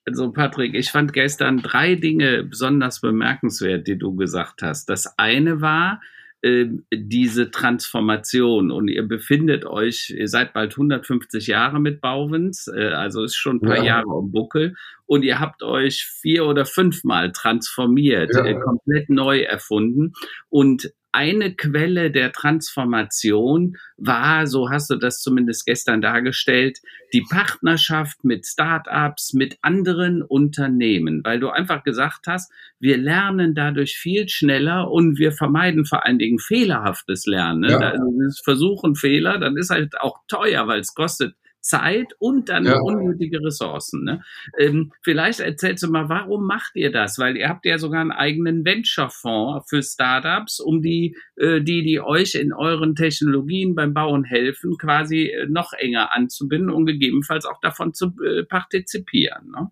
[0.08, 4.90] Also Patrick, ich fand gestern drei Dinge besonders bemerkenswert, die du gesagt hast.
[4.90, 6.00] Das eine war,
[6.42, 12.90] äh, diese Transformation und ihr befindet euch, ihr seid bald 150 Jahre mit Bauwens, äh,
[12.90, 13.84] also ist schon ein paar ja.
[13.84, 14.76] Jahre am Buckel
[15.08, 18.46] und ihr habt euch vier oder fünfmal transformiert, ja.
[18.46, 20.14] äh, komplett neu erfunden
[20.48, 26.78] und eine Quelle der Transformation war, so hast du das zumindest gestern dargestellt,
[27.12, 33.98] die Partnerschaft mit Startups, mit anderen Unternehmen, weil du einfach gesagt hast, wir lernen dadurch
[33.98, 37.72] viel schneller und wir vermeiden vor allen Dingen fehlerhaftes Lernen.
[37.72, 37.80] Ja.
[37.80, 38.06] Also
[38.44, 42.80] Versuchen Fehler, dann ist halt auch teuer, weil es kostet Zeit und dann ja.
[42.80, 44.04] unnötige Ressourcen.
[44.04, 44.24] Ne?
[44.58, 47.20] Ähm, vielleicht erzählst du mal, warum macht ihr das?
[47.20, 52.00] Weil ihr habt ja sogar einen eigenen Venture-Fonds für Startups, um die, äh, die, die
[52.00, 57.60] euch in euren Technologien beim Bauen helfen, quasi äh, noch enger anzubinden und gegebenenfalls auch
[57.62, 59.52] davon zu äh, partizipieren.
[59.52, 59.70] Ne?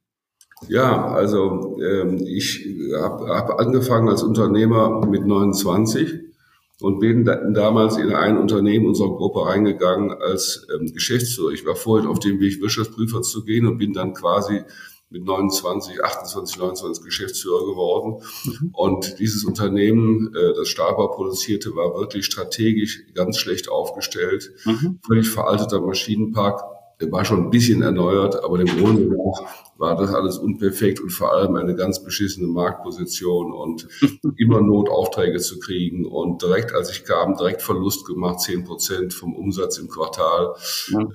[0.67, 6.34] Ja, also ähm, ich habe hab angefangen als Unternehmer mit 29
[6.81, 11.51] und bin da, damals in ein Unternehmen unserer Gruppe reingegangen als ähm, Geschäftsführer.
[11.51, 14.61] Ich war vorhin auf dem Weg, Wirtschaftsprüfer zu gehen und bin dann quasi
[15.09, 18.21] mit 29, 28, 29 Geschäftsführer geworden.
[18.43, 18.69] Mhm.
[18.73, 24.51] Und dieses Unternehmen, äh, das Stahlbau produzierte, war wirklich strategisch ganz schlecht aufgestellt.
[24.65, 24.99] Mhm.
[25.05, 26.61] Völlig veralteter Maschinenpark,
[26.99, 31.33] war schon ein bisschen erneuert, aber im Grunde nach war das alles unperfekt und vor
[31.33, 33.87] allem eine ganz beschissene Marktposition und
[34.37, 36.05] immer Notaufträge zu kriegen.
[36.05, 40.55] Und direkt, als ich kam, direkt Verlust gemacht, zehn Prozent vom Umsatz im Quartal.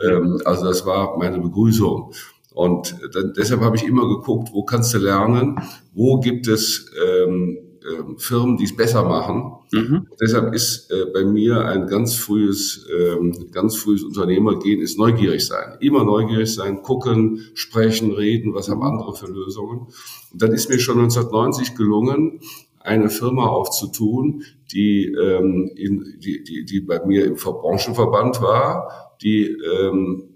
[0.04, 2.12] Ähm, also das war meine Begrüßung.
[2.52, 5.58] Und dann, deshalb habe ich immer geguckt, wo kannst du lernen,
[5.94, 9.52] wo gibt es ähm, äh, Firmen, die es besser machen.
[9.72, 10.06] Mhm.
[10.20, 15.76] Deshalb ist äh, bei mir ein ganz frühes, ähm, ganz frühes Unternehmergehen ist neugierig sein.
[15.80, 19.88] Immer neugierig sein, gucken, sprechen, reden, was haben andere für Lösungen.
[20.32, 22.40] Und dann ist mir schon 1990 gelungen,
[22.80, 29.46] eine Firma aufzutun, die, ähm, in, die, die, die bei mir im Branchenverband war, die
[29.46, 30.29] ähm,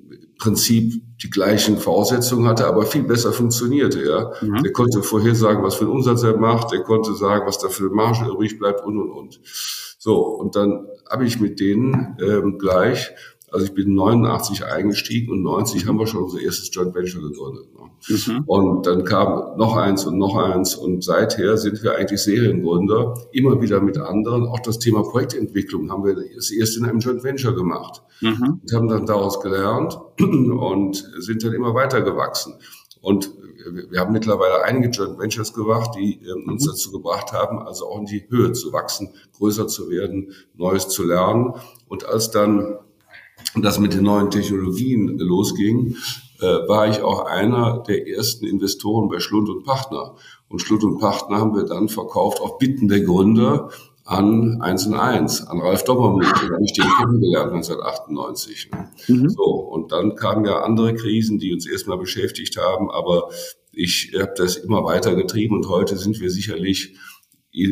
[0.45, 4.05] Prinzip die gleichen Voraussetzungen hatte, aber viel besser funktionierte.
[4.05, 4.63] Ja, mhm.
[4.63, 7.85] der konnte vorhersagen, was für einen Umsatz er macht, der konnte sagen, was da für
[7.85, 9.41] eine Marge übrig bleibt und und und.
[9.99, 13.11] So und dann habe ich mit denen ähm, gleich
[13.55, 17.69] also ich bin 89 eingestiegen und 90 haben wir schon unser erstes Joint Venture gegründet.
[17.73, 17.85] Ne?
[18.09, 18.45] Mhm.
[18.47, 23.63] Und dann kam noch eins und noch eins und seither sind wir eigentlich Seriengründer, immer
[23.63, 24.49] wieder mit anderen.
[24.49, 28.61] Auch das Thema Projektentwicklung haben wir das erste in einem Joint Venture gemacht mhm.
[28.61, 32.55] und haben dann daraus gelernt und sind dann immer weiter gewachsen.
[33.01, 33.31] Und
[33.91, 36.71] wir haben mittlerweile einige Joint Ventures gemacht, die äh, uns mhm.
[36.71, 41.05] dazu gebracht haben, also auch in die Höhe zu wachsen, größer zu werden, Neues zu
[41.05, 41.55] lernen.
[41.87, 42.79] Und als dann
[43.63, 45.97] das mit den neuen Technologien losging,
[46.41, 50.17] äh, war ich auch einer der ersten Investoren bei Schlund und Partner.
[50.49, 53.71] Und Schlund und Partner haben wir dann verkauft auf Bitten der Gründer
[54.05, 58.71] an 1 und 1, an Ralf Dommermuth, den habe ich den kennengelernt 1998.
[59.09, 59.31] Mhm.
[59.31, 63.31] So, und dann kamen ja andere Krisen, die uns erstmal beschäftigt haben, aber
[63.73, 66.99] ich habe das immer weiter getrieben und heute sind wir sicherlich
[67.55, 67.67] äh,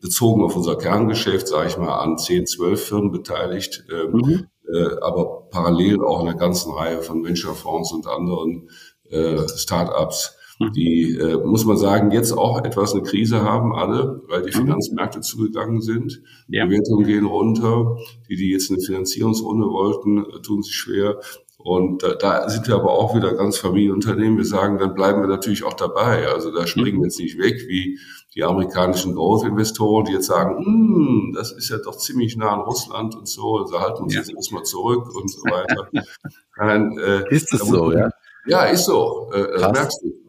[0.00, 3.84] bezogen auf unser Kerngeschäft, sage ich mal, an 10, 12 Firmen beteiligt.
[3.90, 8.70] Ähm, mhm äh, aber parallel auch in einer ganzen Reihe von Venture-Fonds und anderen
[9.10, 10.72] äh, Start-ups, hm.
[10.72, 14.66] die, äh, muss man sagen, jetzt auch etwas eine Krise haben, alle, weil die hm.
[14.66, 16.22] Finanzmärkte zugegangen sind.
[16.48, 16.66] Ja.
[16.66, 17.96] Die Wertungen gehen runter.
[18.28, 21.18] Die, die jetzt eine Finanzierungsrunde wollten, äh, tun sich schwer.
[21.62, 24.38] Und da, da sind wir aber auch wieder ganz Familienunternehmen.
[24.38, 26.26] Wir sagen, dann bleiben wir natürlich auch dabei.
[26.28, 27.98] Also da springen wir jetzt nicht weg wie
[28.34, 33.16] die amerikanischen Growth-Investoren, die jetzt sagen, hm, das ist ja doch ziemlich nah an Russland
[33.16, 34.20] und so, also halten uns ja.
[34.20, 35.88] jetzt erstmal zurück und so weiter.
[36.56, 38.10] Nein, äh, ist es so, ja?
[38.46, 39.30] Ja, ist so.
[39.32, 40.20] Äh, das merkst du.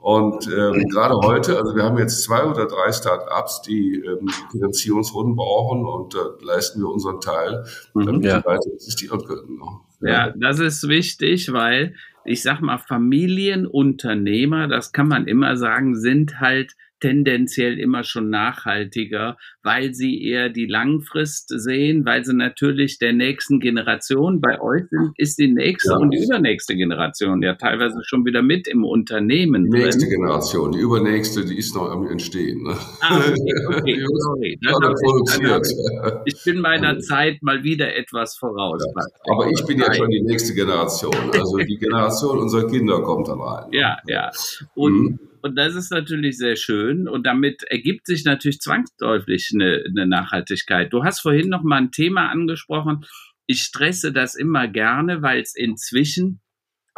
[0.00, 5.34] Und ähm, gerade heute, also wir haben jetzt zwei oder drei Start-ups, die ähm, Finanzierungsrunden
[5.34, 8.06] brauchen und da äh, leisten wir unseren Teil, mhm.
[8.06, 8.38] damit ja.
[8.38, 9.58] die weiter existieren können.
[9.60, 9.80] Ja.
[10.00, 16.40] Ja, das ist wichtig, weil ich sag mal, Familienunternehmer, das kann man immer sagen, sind
[16.40, 23.12] halt tendenziell immer schon nachhaltiger, weil sie eher die Langfrist sehen, weil sie natürlich der
[23.12, 25.98] nächsten Generation, bei euch sind, ist die nächste ja.
[25.98, 29.64] und die übernächste Generation ja teilweise schon wieder mit im Unternehmen.
[29.64, 30.10] Die nächste drin.
[30.10, 32.62] Generation, die übernächste, die ist noch am Entstehen.
[32.62, 32.74] Ne?
[33.00, 34.58] Ah, okay, okay, sorry.
[36.24, 38.82] Ich, ich bin meiner Zeit mal wieder etwas voraus.
[38.84, 39.32] Ja.
[39.32, 41.14] Aber ich bin ja schon die nächste Generation.
[41.32, 43.66] Also die Generation unserer Kinder kommt dann rein.
[43.72, 44.30] Ja, ja.
[44.74, 45.18] Und mhm.
[45.42, 47.08] Und das ist natürlich sehr schön.
[47.08, 50.92] Und damit ergibt sich natürlich zwangsläufig eine, eine Nachhaltigkeit.
[50.92, 53.04] Du hast vorhin noch mal ein Thema angesprochen.
[53.46, 56.40] Ich stresse das immer gerne, weil es inzwischen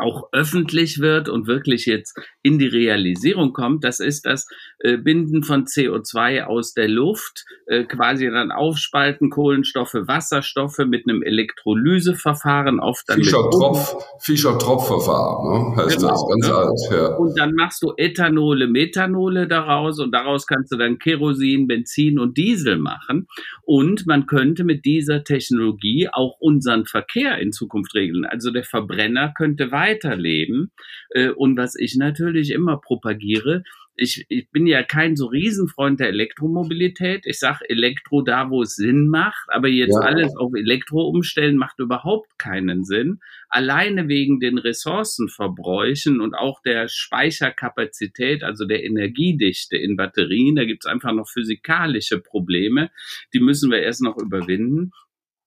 [0.00, 4.46] auch öffentlich wird und wirklich jetzt in die Realisierung kommt, das ist das
[4.80, 11.22] äh, Binden von CO2 aus der Luft, äh, quasi dann aufspalten, Kohlenstoffe, Wasserstoffe mit einem
[11.22, 15.76] Elektrolyseverfahren, oft dann Fischer-Tropf, Fischer-Tropf-Verfahren, ne?
[15.76, 16.54] heißt genau, das, ganz ne?
[16.54, 16.80] alt.
[16.90, 17.16] Ja.
[17.16, 22.36] Und dann machst du Ethanole, Methanole daraus und daraus kannst du dann Kerosin, Benzin und
[22.36, 23.26] Diesel machen.
[23.62, 28.24] Und man könnte mit dieser Technologie auch unseren Verkehr in Zukunft regeln.
[28.24, 30.72] Also der Verbrenner könnte weiterleben.
[31.11, 33.62] Äh, und was ich natürlich immer propagiere,
[34.00, 37.26] ich, ich bin ja kein so Riesenfreund der Elektromobilität.
[37.26, 40.09] Ich sage Elektro da, wo es Sinn macht, aber jetzt ja.
[40.09, 43.20] alles auf Elektro umstellen macht überhaupt keinen Sinn.
[43.50, 50.85] Alleine wegen den Ressourcenverbräuchen und auch der Speicherkapazität, also der Energiedichte in Batterien, da gibt
[50.87, 52.90] es einfach noch physikalische Probleme,
[53.35, 54.92] die müssen wir erst noch überwinden.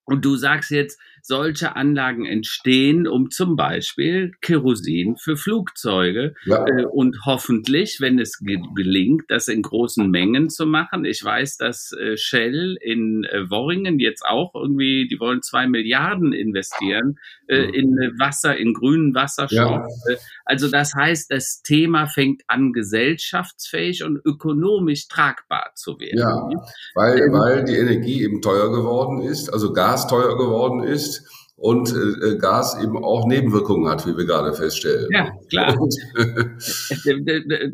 [0.05, 6.65] Und du sagst jetzt, solche Anlagen entstehen, um zum Beispiel Kerosin für Flugzeuge ja.
[6.67, 11.05] äh, und hoffentlich, wenn es ge gelingt, das in großen Mengen zu machen.
[11.05, 16.33] Ich weiß, dass äh, Shell in äh, Worringen jetzt auch irgendwie, die wollen zwei Milliarden
[16.33, 19.87] investieren äh, in Wasser, in grünen Wasserstoff.
[20.09, 20.15] Ja.
[20.43, 26.19] Also das heißt, das Thema fängt an, gesellschaftsfähig und ökonomisch tragbar zu werden.
[26.19, 26.49] Ja,
[26.95, 31.12] weil, weil die Energie eben teuer geworden ist, also Gas teuer geworden ist
[31.63, 35.07] und äh, Gas eben auch Nebenwirkungen hat, wie wir gerade feststellen.
[35.11, 35.77] Ja, klar.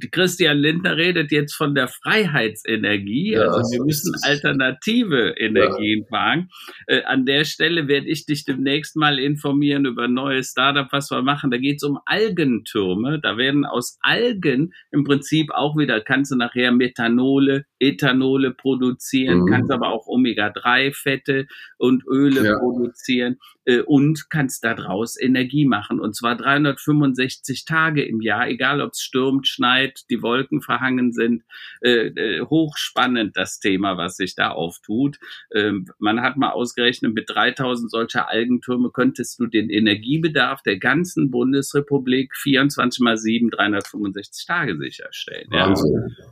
[0.12, 3.32] Christian Lindner redet jetzt von der Freiheitsenergie.
[3.32, 6.12] Ja, also wir müssen alternative Energien ja.
[6.12, 6.50] wagen.
[6.86, 11.10] Äh, an der Stelle werde ich dich demnächst mal informieren über ein neues Startup, was
[11.10, 11.50] wir machen.
[11.50, 13.20] Da geht es um Algentürme.
[13.20, 19.46] Da werden aus Algen im Prinzip auch wieder, kannst du nachher Methanole, Ethanole produzieren, mhm.
[19.48, 21.48] kannst aber auch Omega-3-Fette
[21.80, 22.60] und Öle ja.
[22.60, 23.38] produzieren
[23.70, 26.00] äh, und kannst daraus Energie machen.
[26.00, 31.44] Und zwar 365 Tage im Jahr, egal ob es stürmt, schneit, die Wolken verhangen sind.
[31.82, 35.20] Äh, äh, hochspannend das Thema, was sich da auftut.
[35.54, 41.30] Ähm, man hat mal ausgerechnet, mit 3000 solcher Algentürme könntest du den Energiebedarf der ganzen
[41.30, 45.48] Bundesrepublik 24 mal 7, 365 Tage sicherstellen.
[45.52, 45.74] Ja.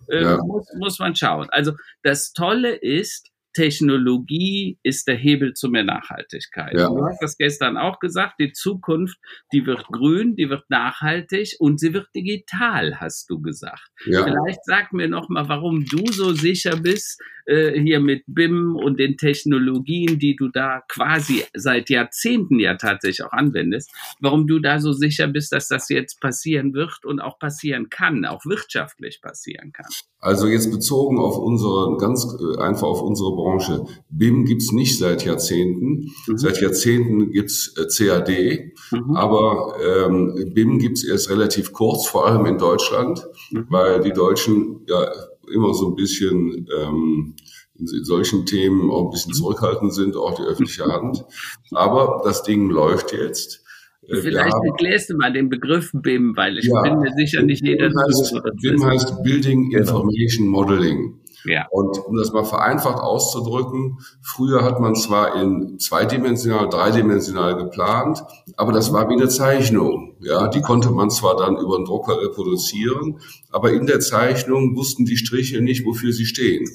[0.08, 0.38] Äh, ja.
[0.44, 1.50] Muss, muss man schauen.
[1.52, 6.76] Also das Tolle ist, Technologie ist der Hebel zu mehr Nachhaltigkeit.
[6.76, 6.90] Ja.
[6.90, 9.18] Du hast das gestern auch gesagt, die Zukunft,
[9.52, 13.90] die wird grün, die wird nachhaltig und sie wird digital, hast du gesagt.
[14.06, 14.24] Ja.
[14.24, 19.00] Vielleicht sag mir noch mal, warum du so sicher bist, äh, hier mit BIM und
[19.00, 24.80] den Technologien, die du da quasi seit Jahrzehnten ja tatsächlich auch anwendest, warum du da
[24.80, 29.72] so sicher bist, dass das jetzt passieren wird und auch passieren kann, auch wirtschaftlich passieren
[29.72, 29.88] kann.
[30.20, 33.86] Also jetzt bezogen auf unsere, ganz äh, einfach auf unsere Branche.
[34.10, 36.12] BIM gibt's nicht seit Jahrzehnten.
[36.28, 36.38] Mhm.
[36.38, 39.16] Seit Jahrzehnten gibt's äh, CAD, mhm.
[39.16, 43.68] aber ähm, BIM gibt's erst relativ kurz, vor allem in Deutschland, mhm.
[43.70, 45.08] weil die Deutschen ja
[45.54, 47.36] immer so ein bisschen ähm,
[47.80, 49.36] in solchen Themen auch ein bisschen mhm.
[49.36, 51.24] zurückhaltend sind, auch die öffentliche Hand.
[51.72, 53.64] Aber das Ding läuft jetzt.
[54.08, 54.72] Äh, Vielleicht ja.
[54.72, 56.82] erklärst du mal den Begriff BIM, weil ich ja.
[56.82, 57.90] bin mir sicher nicht jeder.
[57.90, 60.02] BIM heißt, BIM heißt Building genau.
[60.02, 61.20] Information Modeling.
[61.46, 61.68] Ja.
[61.72, 68.24] Und um das mal vereinfacht auszudrücken, früher hat man zwar in zweidimensional, dreidimensional geplant,
[68.58, 70.07] aber das war wie eine Zeichnung.
[70.20, 73.20] Ja, die konnte man zwar dann über den Drucker reproduzieren,
[73.52, 76.68] aber in der Zeichnung wussten die Striche nicht, wofür sie stehen.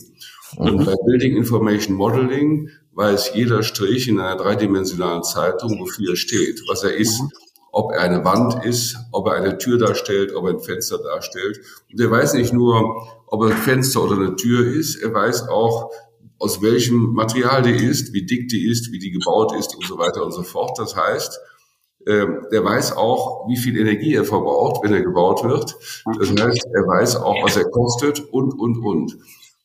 [0.56, 0.84] Und mhm.
[0.84, 6.84] bei Building Information Modeling weiß jeder Strich in einer dreidimensionalen Zeitung, wofür er steht, was
[6.84, 7.30] er ist, mhm.
[7.72, 11.60] ob er eine Wand ist, ob er eine Tür darstellt, ob er ein Fenster darstellt.
[11.90, 15.48] Und er weiß nicht nur, ob er ein Fenster oder eine Tür ist, er weiß
[15.48, 15.90] auch,
[16.38, 19.96] aus welchem Material die ist, wie dick die ist, wie die gebaut ist und so
[19.96, 20.76] weiter und so fort.
[20.76, 21.38] Das heißt,
[22.06, 25.76] der weiß auch, wie viel Energie er verbraucht, wenn er gebaut wird.
[26.18, 29.18] Das heißt, er weiß auch, was er kostet und, und, und.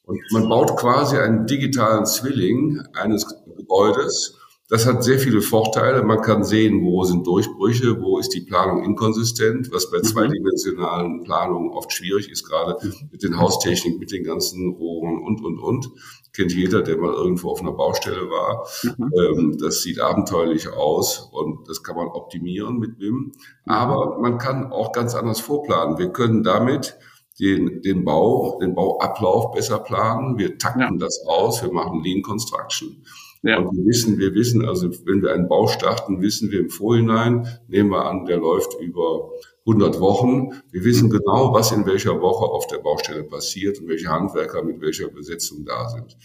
[0.03, 3.25] Und man baut quasi einen digitalen Zwilling eines
[3.57, 4.36] Gebäudes.
[4.69, 6.03] Das hat sehr viele Vorteile.
[6.03, 10.03] Man kann sehen, wo sind Durchbrüche, wo ist die Planung inkonsistent, was bei mhm.
[10.03, 12.77] zweidimensionalen Planungen oft schwierig ist, gerade
[13.09, 15.89] mit den Haustechnik, mit den ganzen Rohren und, und, und.
[16.33, 18.67] Kennt jeder, der mal irgendwo auf einer Baustelle war.
[18.83, 19.11] Mhm.
[19.17, 23.31] Ähm, das sieht abenteuerlich aus und das kann man optimieren mit BIM.
[23.65, 25.97] Aber man kann auch ganz anders vorplanen.
[25.97, 26.97] Wir können damit
[27.39, 30.37] den, den Bau, den Bauablauf besser planen.
[30.37, 30.97] Wir takten ja.
[30.99, 33.03] das aus, wir machen Lean Construction.
[33.47, 33.59] Ja.
[33.59, 37.47] Und wir wissen, wir wissen, also wenn wir einen Bau starten, wissen wir im Vorhinein,
[37.69, 39.31] nehmen wir an, der läuft über
[39.65, 40.49] 100 Wochen.
[40.69, 44.81] Wir wissen genau, was in welcher Woche auf der Baustelle passiert und welche Handwerker mit
[44.81, 46.17] welcher Besetzung da sind.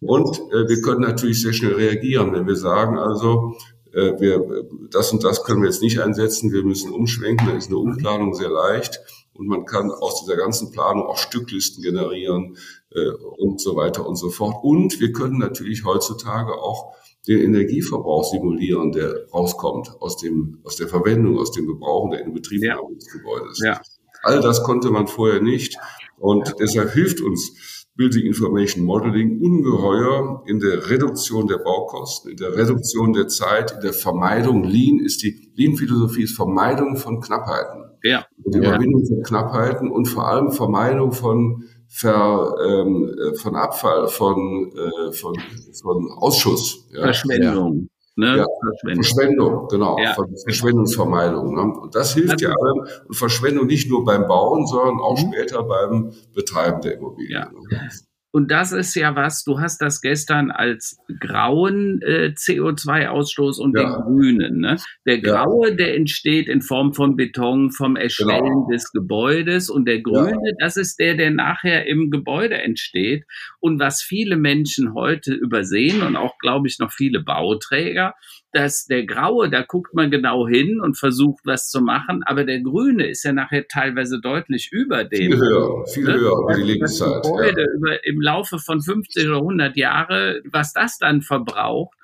[0.00, 3.56] Und äh, wir können natürlich sehr schnell reagieren, wenn wir sagen, also
[3.92, 7.70] äh, wir, das und das können wir jetzt nicht einsetzen, wir müssen umschwenken, dann ist
[7.70, 9.00] eine Umplanung sehr leicht
[9.32, 12.56] und man kann aus dieser ganzen Planung auch Stücklisten generieren
[12.90, 14.56] äh, und so weiter und so fort.
[14.62, 16.94] Und wir können natürlich heutzutage auch
[17.26, 22.90] den Energieverbrauch simulieren, der rauskommt aus dem aus der Verwendung, aus dem Gebrauchen der Inbetriebnahme
[22.90, 22.94] ja.
[22.94, 23.60] des Gebäudes.
[23.64, 23.80] Ja.
[24.22, 25.76] All das konnte man vorher nicht
[26.18, 32.56] und deshalb hilft uns Building Information Modeling ungeheuer in der Reduktion der Baukosten, in der
[32.56, 34.62] Reduktion der Zeit, in der Vermeidung.
[34.62, 37.90] Lean ist die Lean-Philosophie ist Vermeidung von Knappheiten.
[38.04, 38.24] Ja.
[38.36, 44.72] Die Überwindung von Knappheiten und vor allem Vermeidung von Ver, ähm, äh, von Abfall, von,
[44.76, 45.34] äh, von,
[45.82, 46.86] von Ausschuss.
[46.92, 47.02] Ja.
[47.02, 47.88] Verschwendung.
[48.14, 48.36] Ne?
[48.36, 49.04] Ja, Verschwendung.
[49.04, 49.98] Verschwendung, genau.
[49.98, 50.16] Ja.
[50.44, 51.54] Verschwendungsvermeidung.
[51.54, 51.80] Ne?
[51.80, 52.86] Und das hilft ja allem.
[53.06, 55.32] Und Verschwendung nicht nur beim Bauen, sondern auch mhm.
[55.32, 57.48] später beim Betreiben der Immobilien.
[57.70, 57.78] Ja.
[57.78, 57.90] Ne?
[58.30, 63.84] Und das ist ja was, du hast das gestern als grauen äh, CO2-Ausstoß und ja.
[63.84, 64.60] den grünen.
[64.60, 64.76] Ne?
[65.06, 65.74] Der graue, ja.
[65.74, 68.68] der entsteht in Form von Beton, vom Erstellen genau.
[68.70, 69.70] des Gebäudes.
[69.70, 70.52] Und der grüne, ja.
[70.58, 73.24] das ist der, der nachher im Gebäude entsteht.
[73.60, 78.14] Und was viele Menschen heute übersehen und auch, glaube ich, noch viele Bauträger,
[78.52, 82.60] dass der Graue, da guckt man genau hin und versucht, was zu machen, aber der
[82.60, 85.32] Grüne ist ja nachher teilweise deutlich über dem.
[85.32, 86.14] Viel höher, viel ne?
[86.14, 87.22] höher über die Lebenszeit.
[87.22, 87.66] Gebäude ja.
[87.76, 91.94] über, im Laufe von 50 oder 100 Jahre, was das dann verbraucht.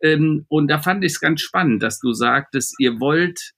[0.00, 3.52] Ähm, und da fand ich es ganz spannend, dass du sagtest, ihr wollt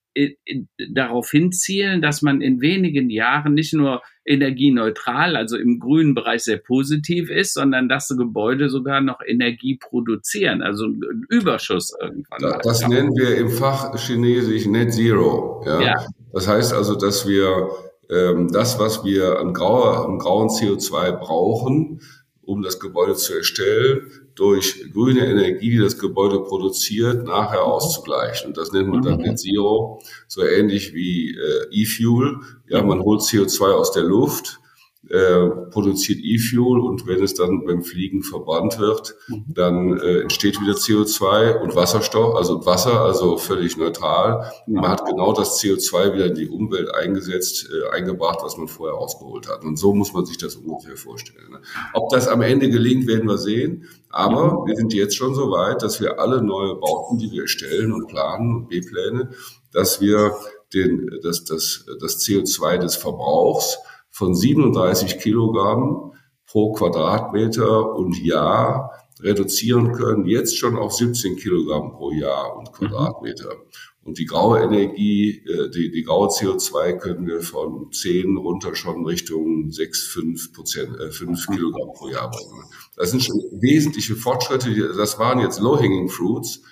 [0.90, 6.58] darauf hinzielen, dass man in wenigen Jahren nicht nur energieneutral, also im grünen Bereich sehr
[6.58, 12.40] positiv ist, sondern dass die Gebäude sogar noch Energie produzieren, also einen Überschuss irgendwann.
[12.40, 15.62] Das, das nennen wir im Fach Chinesisch Net Zero.
[15.66, 15.80] Ja?
[15.80, 16.06] ja.
[16.32, 17.70] Das heißt also, dass wir
[18.10, 22.00] ähm, das, was wir an, grauer, an grauen CO2 brauchen,
[22.44, 28.48] um das Gebäude zu erstellen, durch grüne Energie, die das Gebäude produziert, nachher auszugleichen.
[28.48, 29.22] Und das nennt man dann mhm.
[29.22, 32.40] Net Zero, so ähnlich wie äh, E-Fuel.
[32.68, 34.58] Ja, man holt CO2 aus der Luft,
[35.08, 39.44] äh, produziert E-Fuel und wenn es dann beim Fliegen verbrannt wird, mhm.
[39.48, 44.52] dann äh, entsteht wieder CO2 und Wasserstoff, also Wasser, also völlig neutral.
[44.68, 48.96] Man hat genau das CO2 wieder in die Umwelt eingesetzt, äh, eingebracht, was man vorher
[48.96, 49.64] ausgeholt hat.
[49.64, 51.50] Und so muss man sich das ungefähr vorstellen.
[51.50, 51.60] Ne?
[51.94, 53.88] Ob das am Ende gelingt, werden wir sehen.
[54.08, 54.66] Aber mhm.
[54.68, 58.06] wir sind jetzt schon so weit, dass wir alle neue Bauten, die wir erstellen und
[58.06, 59.30] planen und B-Pläne,
[59.72, 60.36] dass wir
[60.72, 63.78] den, das, das, das CO2 des Verbrauchs
[64.12, 66.12] von 37 Kilogramm
[66.46, 73.56] pro Quadratmeter und Jahr reduzieren können, jetzt schon auf 17 Kilogramm pro Jahr und Quadratmeter.
[74.04, 79.06] Und die graue Energie, äh, die, die graue CO2 können wir von 10 runter schon
[79.06, 82.64] Richtung 6, 5 Prozent, äh, 5 Kilogramm pro Jahr bringen.
[82.96, 84.92] Das sind schon wesentliche Fortschritte.
[84.96, 86.62] Das waren jetzt Low-Hanging Fruits.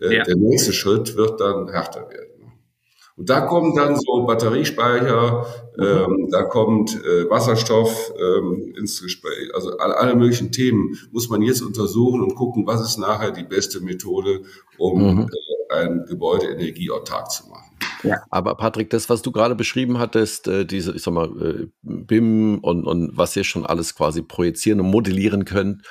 [0.00, 0.24] Äh, ja.
[0.24, 2.29] Der nächste Schritt wird dann härter werden.
[3.20, 5.44] Und da kommen dann so Batteriespeicher,
[5.78, 9.54] ähm, da kommt äh, Wasserstoff ähm, ins Gespräch.
[9.54, 13.42] Also alle, alle, möglichen Themen muss man jetzt untersuchen und gucken, was ist nachher die
[13.42, 14.40] beste Methode,
[14.78, 15.28] um mhm.
[15.68, 17.76] äh, ein Gebäude energieautark zu machen.
[18.04, 18.22] Ja.
[18.30, 22.60] Aber Patrick, das, was du gerade beschrieben hattest, äh, diese, ich sag mal, äh, BIM
[22.62, 25.82] und, und was ihr schon alles quasi projizieren und modellieren könnt,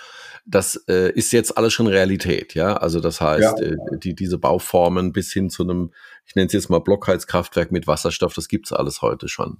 [0.45, 2.77] das äh, ist jetzt alles schon Realität, ja.
[2.77, 3.65] Also das heißt, ja.
[3.65, 5.91] äh, die, diese Bauformen bis hin zu einem
[6.29, 9.57] ich nenne es jetzt mal Blockheizkraftwerk mit Wasserstoff, das gibt's alles heute schon.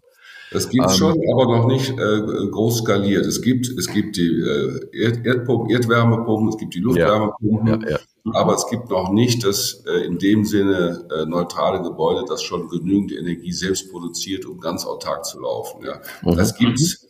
[0.52, 3.26] Das gibt es ähm, schon, aber noch nicht äh, groß skaliert.
[3.26, 8.00] Es gibt, es gibt die äh, Erd Erdpumpen, Erdwärmepumpen, es gibt die Luftwärmepumpen, ja, ja.
[8.34, 12.68] aber es gibt noch nicht das äh, in dem Sinne äh, neutrale Gebäude, das schon
[12.68, 15.84] genügend Energie selbst produziert, um ganz autark zu laufen.
[15.84, 16.02] Ja.
[16.24, 16.36] Mhm.
[16.36, 17.09] Das gibt's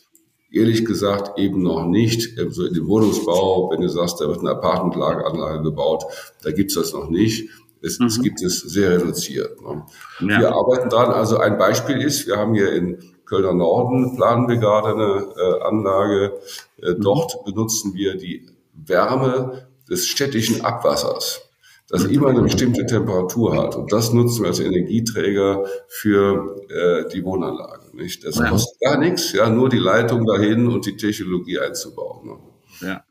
[0.52, 2.38] ehrlich gesagt eben noch nicht.
[2.38, 6.04] Äh, so in dem Wohnungsbau, wenn du sagst, da wird eine Apartmentlageanlage gebaut,
[6.44, 7.50] da gibt's das noch nicht.
[7.82, 8.08] Es, mhm.
[8.08, 9.62] es gibt es sehr reduziert.
[9.62, 9.86] Ne?
[10.22, 10.40] Ja.
[10.40, 11.12] Wir arbeiten dran.
[11.12, 12.98] Also ein Beispiel ist, wir haben hier in
[13.30, 16.40] Kölner Norden planen wir gerade eine äh, Anlage.
[16.82, 17.02] Äh, mhm.
[17.02, 21.42] Dort benutzen wir die Wärme des städtischen Abwassers,
[21.88, 22.14] das mhm.
[22.14, 23.76] immer eine bestimmte Temperatur hat.
[23.76, 27.79] Und das nutzen wir als Energieträger für äh, die Wohnanlage.
[28.00, 28.24] Nicht?
[28.24, 28.50] Das ja.
[28.50, 32.28] kostet gar nichts, ja, nur die Leitung dahin und die Technologie einzubauen.
[32.28, 32.88] Ne?
[32.88, 33.04] Ja.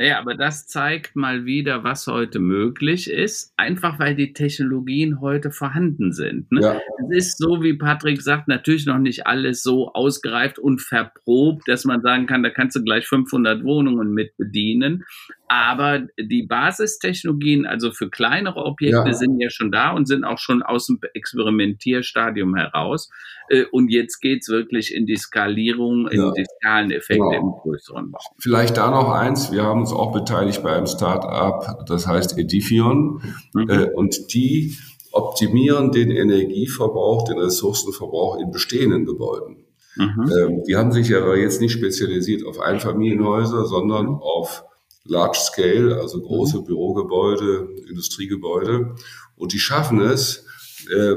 [0.00, 5.50] Naja, aber das zeigt mal wieder, was heute möglich ist, einfach weil die Technologien heute
[5.50, 6.50] vorhanden sind.
[6.52, 6.60] Ne?
[6.62, 6.80] Ja.
[7.10, 11.84] Es ist so, wie Patrick sagt, natürlich noch nicht alles so ausgereift und verprobt, dass
[11.84, 15.04] man sagen kann, da kannst du gleich 500 Wohnungen mit bedienen.
[15.48, 19.12] Aber die Basistechnologien, also für kleinere Objekte, ja.
[19.12, 23.10] sind ja schon da und sind auch schon aus dem Experimentierstadium heraus.
[23.50, 26.32] Äh, und jetzt geht's wirklich in die Skalierung, in ja.
[26.32, 27.54] die Skaleneffekte genau.
[27.54, 28.18] im größeren Bau.
[28.38, 29.52] Vielleicht da noch eins.
[29.52, 33.22] Wir haben uns auch beteiligt bei einem Start-up, das heißt Edifion.
[33.52, 33.68] Mhm.
[33.68, 34.76] Äh, und die
[35.12, 39.64] optimieren den Energieverbrauch, den Ressourcenverbrauch in bestehenden Gebäuden.
[39.96, 40.30] Mhm.
[40.38, 44.64] Ähm, die haben sich aber jetzt nicht spezialisiert auf Einfamilienhäuser, sondern auf
[45.04, 46.64] Large Scale, also große mhm.
[46.66, 48.94] Bürogebäude, Industriegebäude.
[49.34, 50.46] Und die schaffen es,
[50.94, 51.16] äh,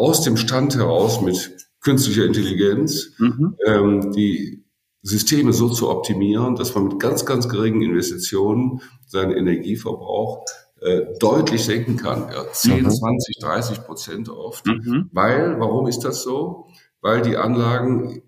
[0.00, 3.56] aus dem Stand heraus mit künstlicher Intelligenz mhm.
[3.66, 4.64] ähm, die
[5.02, 10.44] Systeme so zu optimieren, dass man mit ganz, ganz geringen Investitionen seinen Energieverbrauch
[10.80, 12.30] äh, deutlich senken kann.
[12.32, 12.90] Ja, 10, mhm.
[12.90, 14.66] 20, 30 Prozent oft.
[14.66, 15.10] Mhm.
[15.12, 16.66] Weil, warum ist das so?
[17.02, 18.22] Weil die Anlagen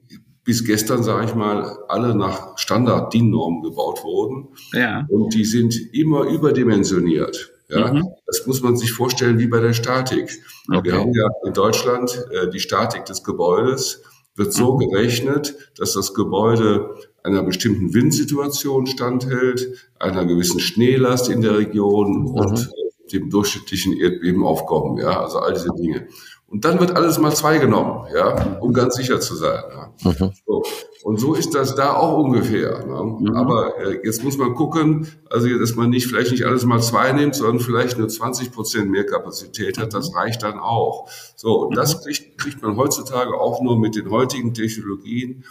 [0.44, 4.48] bis gestern, sage ich mal, alle nach Standard-DIN-Normen gebaut wurden.
[4.72, 5.06] Ja.
[5.08, 7.52] Und die sind immer überdimensioniert.
[7.72, 8.08] Ja, mhm.
[8.26, 10.42] Das muss man sich vorstellen wie bei der Statik.
[10.68, 10.80] Okay.
[10.84, 14.02] Wir haben ja in Deutschland äh, die Statik des Gebäudes
[14.34, 14.90] wird so mhm.
[14.90, 22.26] gerechnet, dass das Gebäude einer bestimmten Windsituation standhält, einer gewissen Schneelast in der Region mhm.
[22.28, 24.98] und äh, dem durchschnittlichen Erdbebenaufkommen.
[24.98, 26.08] Ja, also all diese Dinge.
[26.52, 29.62] Und dann wird alles mal zwei genommen, ja, um ganz sicher zu sein.
[29.70, 30.10] Ja.
[30.10, 30.32] Mhm.
[30.46, 30.62] So.
[31.02, 32.84] Und so ist das da auch ungefähr.
[32.84, 33.16] Ne?
[33.20, 33.34] Mhm.
[33.34, 37.10] Aber äh, jetzt muss man gucken, also dass man nicht vielleicht nicht alles mal zwei
[37.12, 39.94] nimmt, sondern vielleicht nur 20 Prozent mehr Kapazität hat.
[39.94, 41.08] Das reicht dann auch.
[41.36, 42.00] So, und das mhm.
[42.02, 45.44] kriegt, kriegt man heutzutage auch nur mit den heutigen Technologien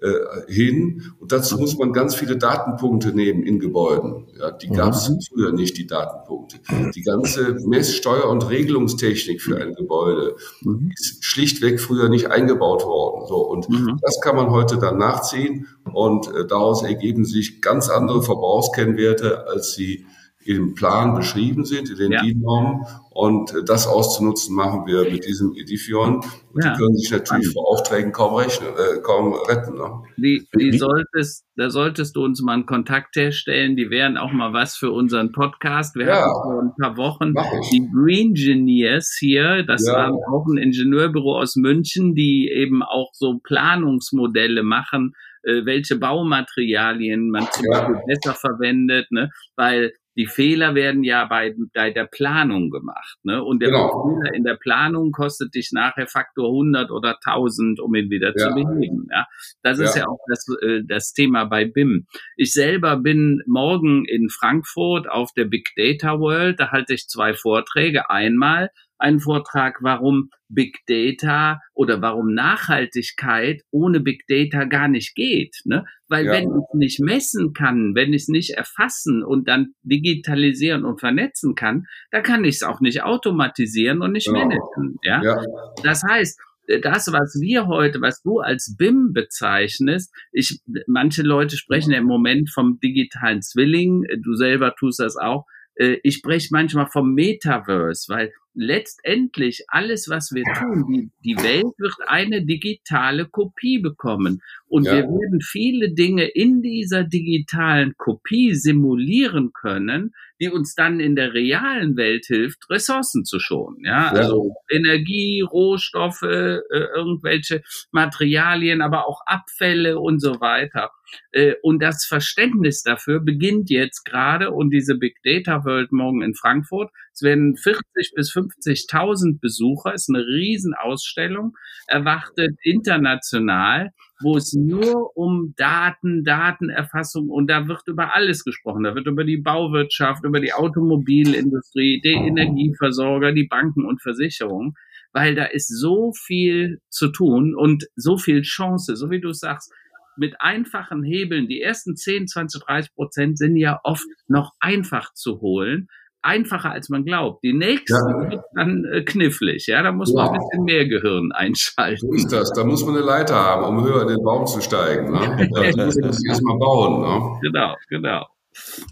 [0.00, 1.12] äh, hin.
[1.18, 4.26] Und dazu muss man ganz viele Datenpunkte nehmen in Gebäuden.
[4.38, 5.18] Ja, die gab es mhm.
[5.28, 6.58] früher nicht, die Datenpunkte.
[6.94, 10.92] Die ganze Messsteuer- und Regelungstechnik für ein Gebäude mhm.
[10.96, 13.26] ist schlichtweg früher nicht eingebaut worden.
[13.26, 13.98] So, und mhm.
[14.02, 19.74] das kann man heute dann nachziehen und äh, daraus ergeben sich ganz andere Verbrauchskennwerte, als
[19.74, 20.06] sie
[20.48, 22.22] im Plan beschrieben sind, in den ja.
[22.22, 22.86] DIN-Normen.
[23.10, 26.24] Und äh, das auszunutzen machen wir mit diesem Edifion.
[26.54, 26.72] Und ja.
[26.72, 29.74] die können sich natürlich vor Aufträgen kaum rechnen, äh, kaum retten.
[29.74, 30.02] Ne?
[30.16, 33.76] Die, die solltest, da solltest du uns mal einen Kontakt herstellen.
[33.76, 35.96] Die wären auch mal was für unseren Podcast.
[35.96, 36.14] Wir ja.
[36.14, 37.34] hatten vor ein paar Wochen
[37.70, 39.64] die Green Engineers hier.
[39.64, 39.92] Das ja.
[39.92, 45.12] war auch ein Ingenieurbüro aus München, die eben auch so Planungsmodelle machen
[45.44, 47.80] äh, welche Baumaterialien man zum ja.
[47.80, 49.30] Beispiel besser verwendet, ne?
[49.56, 53.18] weil die Fehler werden ja bei, bei der Planung gemacht.
[53.22, 53.40] Ne?
[53.42, 54.18] Und der genau.
[54.20, 58.48] Fehler in der Planung kostet dich nachher Faktor 100 oder 1000, um ihn wieder ja.
[58.48, 59.06] zu beheben.
[59.12, 59.26] Ja?
[59.62, 62.08] Das ist ja, ja auch das, äh, das Thema bei BIM.
[62.36, 66.58] Ich selber bin morgen in Frankfurt auf der Big Data World.
[66.58, 68.10] Da halte ich zwei Vorträge.
[68.10, 75.56] Einmal einen Vortrag, warum Big Data oder warum Nachhaltigkeit ohne Big Data gar nicht geht.
[75.64, 75.84] Ne?
[76.08, 76.32] Weil ja.
[76.32, 81.54] wenn ich nicht messen kann, wenn ich es nicht erfassen und dann digitalisieren und vernetzen
[81.54, 84.40] kann, dann kann ich es auch nicht automatisieren und nicht genau.
[84.40, 84.98] managen.
[85.02, 85.22] Ja?
[85.22, 85.42] ja?
[85.82, 86.40] Das heißt,
[86.82, 92.04] das, was wir heute, was du als BIM bezeichnest, ich, manche Leute sprechen ja im
[92.04, 95.46] Moment vom digitalen Zwilling, du selber tust das auch,
[95.76, 101.72] äh, ich spreche manchmal vom Metaverse, weil letztendlich alles, was wir tun, die, die Welt
[101.78, 104.42] wird eine digitale Kopie bekommen.
[104.66, 104.96] Und ja.
[104.96, 111.34] wir werden viele Dinge in dieser digitalen Kopie simulieren können, die uns dann in der
[111.34, 113.84] realen Welt hilft, Ressourcen zu schonen.
[113.84, 114.20] Ja, ja.
[114.20, 120.90] also Energie, Rohstoffe, äh, irgendwelche Materialien, aber auch Abfälle und so weiter.
[121.32, 126.34] Äh, und das Verständnis dafür beginnt jetzt gerade und diese Big Data World morgen in
[126.34, 126.90] Frankfurt.
[127.18, 131.56] Es werden 40 bis 50.000 Besucher, ist eine Riesenausstellung,
[131.88, 133.90] erwartet international
[134.20, 138.82] wo es nur um Daten, Datenerfassung und da wird über alles gesprochen.
[138.82, 144.74] Da wird über die Bauwirtschaft, über die Automobilindustrie, den Energieversorger, die Banken und Versicherungen,
[145.12, 149.72] weil da ist so viel zu tun und so viel Chance, so wie du sagst,
[150.16, 155.40] mit einfachen Hebeln, die ersten 10, 20, 30 Prozent sind ja oft noch einfach zu
[155.40, 155.86] holen
[156.22, 157.42] einfacher als man glaubt.
[157.42, 158.30] Die nächste ja.
[158.30, 160.24] wird dann äh, knifflig, ja, da muss ja.
[160.24, 162.06] man ein bisschen mehr Gehirn einschalten.
[162.06, 164.60] So ist das, da muss man eine Leiter haben, um höher in den Baum zu
[164.60, 165.12] steigen.
[165.12, 165.48] Ne?
[165.58, 167.00] Da muss man erstmal bauen.
[167.00, 167.38] Ne?
[167.42, 168.26] Genau, genau.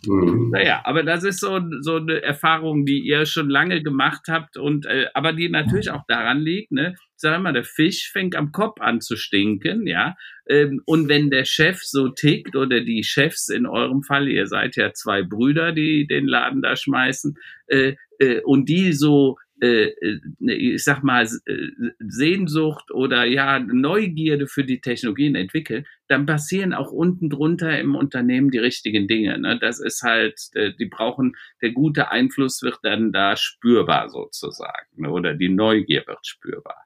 [0.07, 0.51] Mhm.
[0.51, 4.87] Naja, aber das ist so, so eine Erfahrung, die ihr schon lange gemacht habt und
[4.87, 6.95] äh, aber die natürlich auch daran liegt, ne?
[7.19, 10.17] Sag mal, der Fisch fängt am Kopf an zu stinken, ja.
[10.49, 14.77] Ähm, und wenn der Chef so tickt oder die Chefs in eurem Fall, ihr seid
[14.77, 17.37] ja zwei Brüder, die den Laden da schmeißen,
[17.69, 24.47] äh, äh, und die so äh, äh, ich sag mal, äh, Sehnsucht oder ja, Neugierde
[24.47, 29.39] für die Technologien entwickeln, dann passieren auch unten drunter im Unternehmen die richtigen Dinge.
[29.39, 29.59] Ne?
[29.59, 35.11] Das ist halt, die brauchen, der gute Einfluss wird dann da spürbar sozusagen ne?
[35.11, 36.85] oder die Neugier wird spürbar.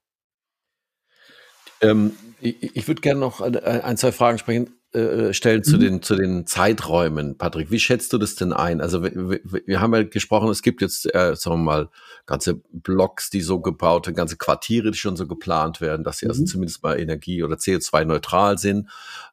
[1.80, 4.79] Ähm, ich, ich würde gerne noch ein, zwei Fragen sprechen.
[4.92, 5.80] Äh, stellen zu mhm.
[5.80, 7.70] den zu den Zeiträumen, Patrick.
[7.70, 8.80] Wie schätzt du das denn ein?
[8.80, 11.88] Also wir, wir haben ja gesprochen, es gibt jetzt, äh, sagen wir mal,
[12.26, 16.26] ganze Blocks, die so gebaut sind, ganze Quartiere, die schon so geplant werden, dass sie
[16.26, 16.42] also mhm.
[16.42, 18.88] also zumindest mal Energie- oder CO2-neutral sind.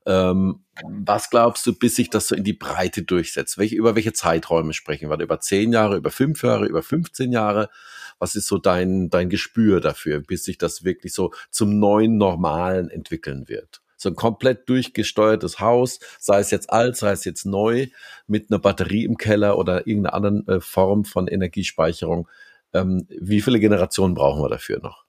[0.06, 3.58] Ähm, was glaubst du, bis sich das so in die Breite durchsetzt?
[3.58, 5.20] Welche, über welche Zeiträume sprechen wir?
[5.20, 7.72] Über zehn Jahre, über fünf Jahre, über 15 Jahre?
[8.20, 12.92] Was ist so dein, dein Gespür dafür, bis sich das wirklich so zum neuen Normalen
[12.92, 13.82] entwickeln wird?
[13.98, 17.88] So ein komplett durchgesteuertes Haus, sei es jetzt alt, sei es jetzt neu,
[18.28, 22.30] mit einer Batterie im Keller oder irgendeiner anderen äh, Form von Energiespeicherung.
[22.74, 25.04] Ähm, wie viele Generationen brauchen wir dafür noch?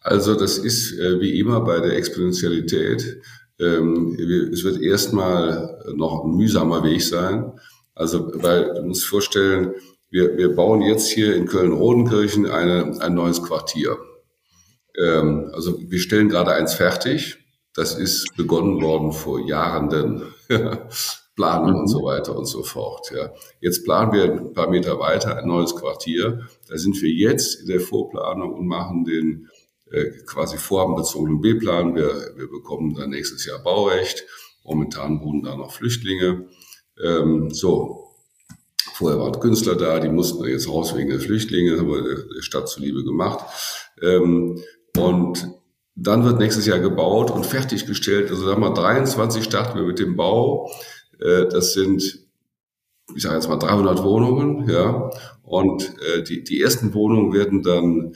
[0.00, 3.22] Also das ist äh, wie immer bei der Exponentialität.
[3.58, 4.16] Ähm,
[4.52, 7.52] es wird erstmal noch ein mühsamer Weg sein.
[7.94, 9.72] Also weil du musst vorstellen,
[10.10, 13.96] wir, wir bauen jetzt hier in Köln-Rodenkirchen ein neues Quartier.
[14.96, 17.43] Ähm, also wir stellen gerade eins fertig
[17.74, 20.22] das ist begonnen worden vor Jahren, denn
[21.34, 21.78] Planung mhm.
[21.80, 23.10] und so weiter und so fort.
[23.14, 23.32] Ja.
[23.60, 26.46] Jetzt planen wir ein paar Meter weiter ein neues Quartier.
[26.68, 29.48] Da sind wir jetzt in der Vorplanung und machen den
[29.90, 31.94] äh, quasi vorhabenbezogenen B-Plan.
[31.94, 34.24] Wir, wir bekommen dann nächstes Jahr Baurecht.
[34.62, 36.48] Momentan wohnen da noch Flüchtlinge.
[37.02, 38.12] Ähm, so,
[38.94, 42.68] vorher waren Künstler da, die mussten jetzt raus wegen der Flüchtlinge, haben wir der Stadt
[42.68, 43.44] zuliebe gemacht.
[44.00, 44.62] Ähm,
[44.96, 45.48] und
[45.96, 48.30] dann wird nächstes Jahr gebaut und fertiggestellt.
[48.30, 50.70] Also sagen wir 23 starten wir mit dem Bau.
[51.20, 52.20] Äh, das sind,
[53.14, 55.10] ich sage jetzt mal 300 Wohnungen, ja.
[55.42, 58.14] Und äh, die, die ersten Wohnungen werden dann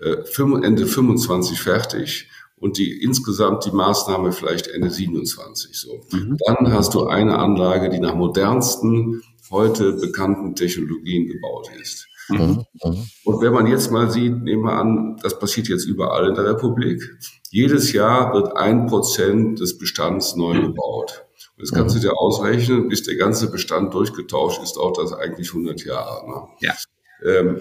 [0.00, 0.16] äh,
[0.62, 6.00] Ende 25 fertig und die insgesamt die Maßnahme vielleicht Ende 27 so.
[6.10, 6.36] Mhm.
[6.46, 12.09] Dann hast du eine Anlage, die nach modernsten heute bekannten Technologien gebaut ist.
[12.30, 12.64] Mhm.
[12.84, 13.06] mhm.
[13.24, 16.46] Und wenn man jetzt mal sieht, nehmen wir an, das passiert jetzt überall in der
[16.46, 17.02] Republik.
[17.50, 20.62] Jedes Jahr wird ein Prozent des Bestands neu mhm.
[20.62, 21.24] gebaut.
[21.56, 25.48] Und das kannst du dir ausrechnen, bis der ganze Bestand durchgetauscht ist, dauert das eigentlich
[25.48, 26.28] 100 Jahre.
[26.28, 26.48] Ne?
[26.60, 26.74] Ja.
[27.22, 27.60] Ähm,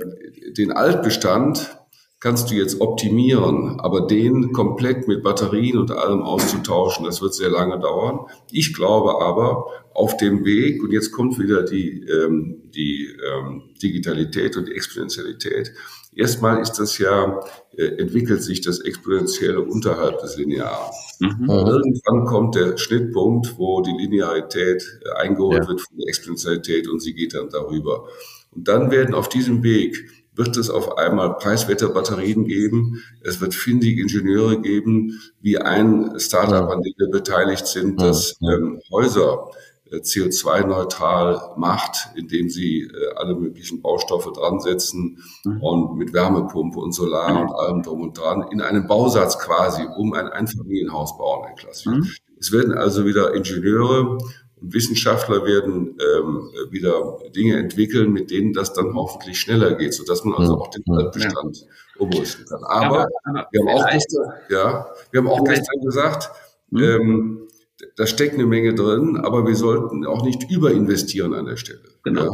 [0.58, 1.79] den Altbestand
[2.20, 7.50] kannst du jetzt optimieren, aber den komplett mit Batterien und allem auszutauschen, das wird sehr
[7.50, 8.20] lange dauern.
[8.52, 14.56] Ich glaube aber, auf dem Weg, und jetzt kommt wieder die, ähm, die ähm, Digitalität
[14.58, 15.74] und die Exponentialität,
[16.14, 17.42] erstmal ist das ja,
[17.78, 20.92] äh, entwickelt sich das Exponentielle unterhalb des Linearen.
[21.20, 21.50] Mhm.
[21.50, 25.68] Irgendwann kommt der Schnittpunkt, wo die Linearität äh, eingeholt ja.
[25.70, 28.08] wird von der Exponentialität und sie geht dann darüber.
[28.52, 33.04] Und dann werden auf diesem Weg wird es auf einmal preiswerte Batterien geben.
[33.22, 38.82] Es wird findige Ingenieure geben, wie ein Startup, an dem wir beteiligt sind, das ähm,
[38.90, 39.50] Häuser
[39.92, 45.62] äh, CO2-neutral macht, indem sie äh, alle möglichen Baustoffe dran setzen mhm.
[45.62, 50.14] und mit Wärmepumpe und Solar und allem drum und dran in einem Bausatz quasi um
[50.14, 51.86] ein Einfamilienhaus bauen, ein klassisch.
[51.86, 52.10] Mhm.
[52.40, 54.18] Es werden also wieder Ingenieure
[54.62, 60.24] und Wissenschaftler werden ähm, wieder Dinge entwickeln, mit denen das dann hoffentlich schneller geht, sodass
[60.24, 61.68] man also auch den Altbestand ja.
[62.02, 62.64] umrüsten kann.
[62.64, 66.32] Aber, aber, aber wir haben auch gestern, ja, wir haben auch gestern gesagt,
[66.70, 66.84] mhm.
[66.84, 67.48] ähm,
[67.96, 71.82] da steckt eine Menge drin, aber wir sollten auch nicht überinvestieren an der Stelle.
[72.04, 72.24] Genau.
[72.24, 72.32] Ja.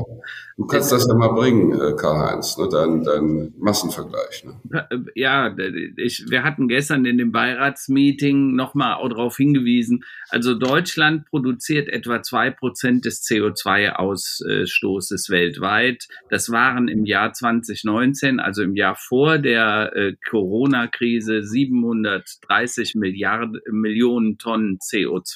[0.58, 4.46] Du kannst das ja mal bringen, äh, Karl-Heinz, ne, dein, dein Massenvergleich.
[4.46, 4.54] Ne?
[4.90, 5.54] Äh, ja,
[5.98, 12.52] ich, wir hatten gestern in dem Beiratsmeeting nochmal darauf hingewiesen, also Deutschland produziert etwa zwei
[12.52, 16.08] Prozent des CO2-Ausstoßes weltweit.
[16.30, 24.38] Das waren im Jahr 2019, also im Jahr vor der äh, Corona-Krise, 730 Milliarden, Millionen
[24.38, 25.35] Tonnen CO2.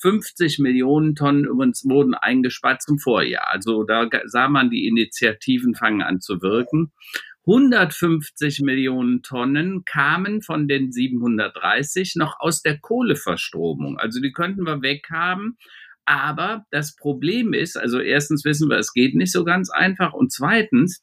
[0.00, 3.48] 50 Millionen Tonnen übrigens wurden eingespart zum Vorjahr.
[3.48, 6.92] Also da sah man, die Initiativen fangen an zu wirken.
[7.46, 13.98] 150 Millionen Tonnen kamen von den 730 noch aus der Kohleverstromung.
[13.98, 15.58] Also die könnten wir weghaben.
[16.04, 20.12] Aber das Problem ist, also erstens wissen wir, es geht nicht so ganz einfach.
[20.12, 21.02] Und zweitens,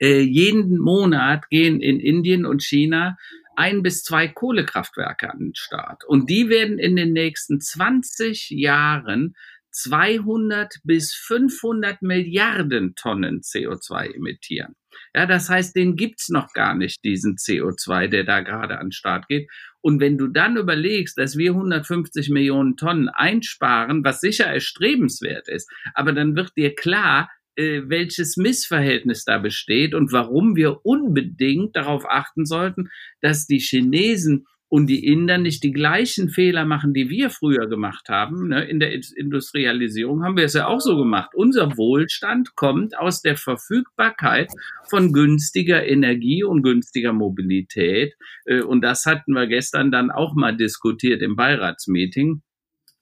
[0.00, 3.16] äh, jeden Monat gehen in Indien und China
[3.56, 6.04] ein bis zwei Kohlekraftwerke an den Start.
[6.04, 9.34] Und die werden in den nächsten 20 Jahren
[9.72, 14.74] 200 bis 500 Milliarden Tonnen CO2 emittieren.
[15.14, 18.92] Ja, das heißt, den gibt's noch gar nicht, diesen CO2, der da gerade an den
[18.92, 19.48] Start geht.
[19.80, 25.70] Und wenn du dann überlegst, dass wir 150 Millionen Tonnen einsparen, was sicher erstrebenswert ist,
[25.94, 32.04] aber dann wird dir klar, äh, welches Missverhältnis da besteht und warum wir unbedingt darauf
[32.08, 32.90] achten sollten,
[33.20, 38.08] dass die Chinesen und die Inder nicht die gleichen Fehler machen, die wir früher gemacht
[38.08, 38.48] haben.
[38.48, 38.64] Ne?
[38.64, 41.30] In der Industrialisierung haben wir es ja auch so gemacht.
[41.34, 44.48] Unser Wohlstand kommt aus der Verfügbarkeit
[44.88, 48.14] von günstiger Energie und günstiger Mobilität.
[48.44, 52.42] Äh, und das hatten wir gestern dann auch mal diskutiert im Beiratsmeeting.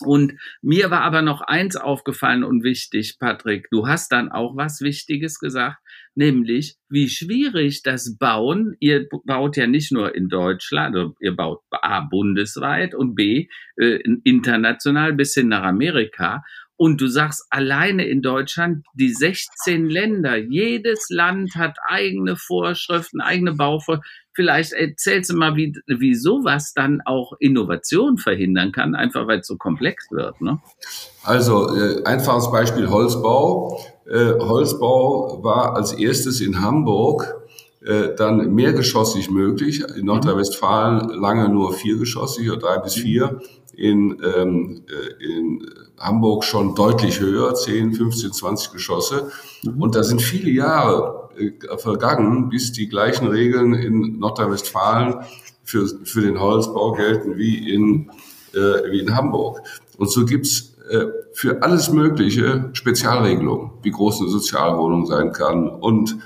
[0.01, 3.69] Und mir war aber noch eins aufgefallen und wichtig, Patrick.
[3.71, 5.79] Du hast dann auch was Wichtiges gesagt,
[6.15, 12.01] nämlich wie schwierig das Bauen, ihr baut ja nicht nur in Deutschland, ihr baut A
[12.01, 16.45] bundesweit und B äh, international bis hin nach Amerika.
[16.77, 23.55] Und du sagst alleine in Deutschland, die 16 Länder, jedes Land hat eigene Vorschriften, eigene
[23.55, 24.09] Bauvorschriften.
[24.39, 29.49] Vielleicht erzählst du mal, wie, wie sowas dann auch Innovation verhindern kann, einfach weil es
[29.49, 30.41] so komplex wird.
[30.41, 30.61] Ne?
[31.25, 33.81] Also äh, einfaches Beispiel Holzbau.
[34.09, 37.35] Äh, Holzbau war als erstes in Hamburg
[37.81, 39.85] äh, dann mehrgeschossig möglich.
[39.97, 43.41] In Nordrhein-Westfalen lange nur viergeschossig oder drei bis vier.
[43.73, 45.65] In, ähm, äh, in
[45.97, 49.31] Hamburg schon deutlich höher, 10, 15, 20 Geschosse.
[49.63, 49.81] Mhm.
[49.81, 55.25] Und da sind viele Jahre äh, vergangen, bis die gleichen Regeln in Nordrhein-Westfalen
[55.63, 58.11] für, für den Holzbau gelten wie in,
[58.55, 59.63] äh, wie in Hamburg.
[59.97, 66.17] Und so gibt's äh, für alles Mögliche Spezialregelungen, wie groß eine Sozialwohnung sein kann und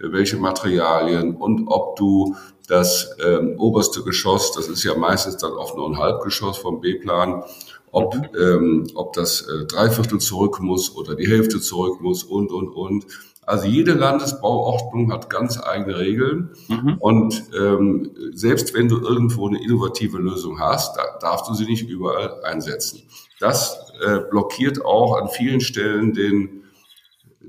[0.00, 2.36] welche Materialien und ob du
[2.68, 7.42] das ähm, oberste Geschoss, das ist ja meistens dann auch nur ein Halbgeschoss vom B-Plan,
[7.90, 8.28] ob, mhm.
[8.38, 13.06] ähm, ob das äh, Dreiviertel zurück muss oder die Hälfte zurück muss und, und, und.
[13.42, 16.50] Also jede Landesbauordnung hat ganz eigene Regeln.
[16.68, 16.96] Mhm.
[17.00, 21.88] Und ähm, selbst wenn du irgendwo eine innovative Lösung hast, da darfst du sie nicht
[21.88, 23.02] überall einsetzen.
[23.40, 26.59] Das äh, blockiert auch an vielen Stellen den,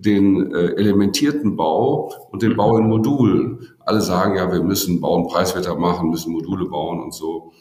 [0.01, 3.67] den äh, elementierten Bau und den Bau in Modulen.
[3.79, 7.51] Alle sagen ja, wir müssen bauen, Preiswetter machen, müssen Module bauen und so.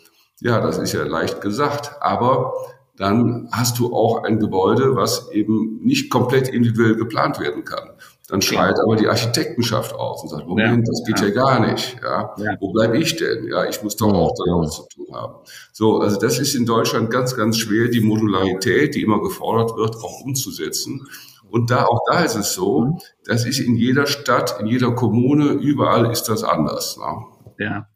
[0.40, 1.92] Ja, das ist ja leicht gesagt.
[2.00, 2.54] Aber
[2.96, 7.90] dann hast du auch ein Gebäude, was eben nicht komplett individuell geplant werden kann.
[8.28, 11.96] Dann schreit aber die Architektenschaft aus und sagt, Moment, das geht ja, ja gar nicht.
[12.00, 12.56] Ja, ja.
[12.60, 13.48] Wo bleibe ich denn?
[13.48, 15.34] Ja, ich muss doch auch da was zu tun haben.
[15.72, 19.96] So, also das ist in Deutschland ganz, ganz schwer, die Modularität, die immer gefordert wird,
[19.96, 21.08] auch umzusetzen.
[21.50, 22.98] Und da, auch da ist es so, mhm.
[23.24, 26.98] das ist in jeder Stadt, in jeder Kommune, überall ist das anders.
[26.98, 27.64] Ne?
[27.66, 27.88] Ja.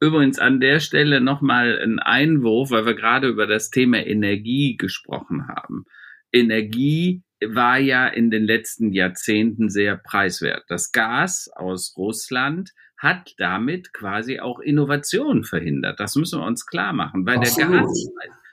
[0.00, 5.46] Übrigens an der Stelle nochmal ein Einwurf, weil wir gerade über das Thema Energie gesprochen
[5.48, 5.84] haben.
[6.32, 10.64] Energie war ja in den letzten Jahrzehnten sehr preiswert.
[10.68, 16.00] Das Gas aus Russland hat damit quasi auch Innovation verhindert.
[16.00, 17.72] Das müssen wir uns klar machen, weil Absolut.
[17.72, 18.08] der Gas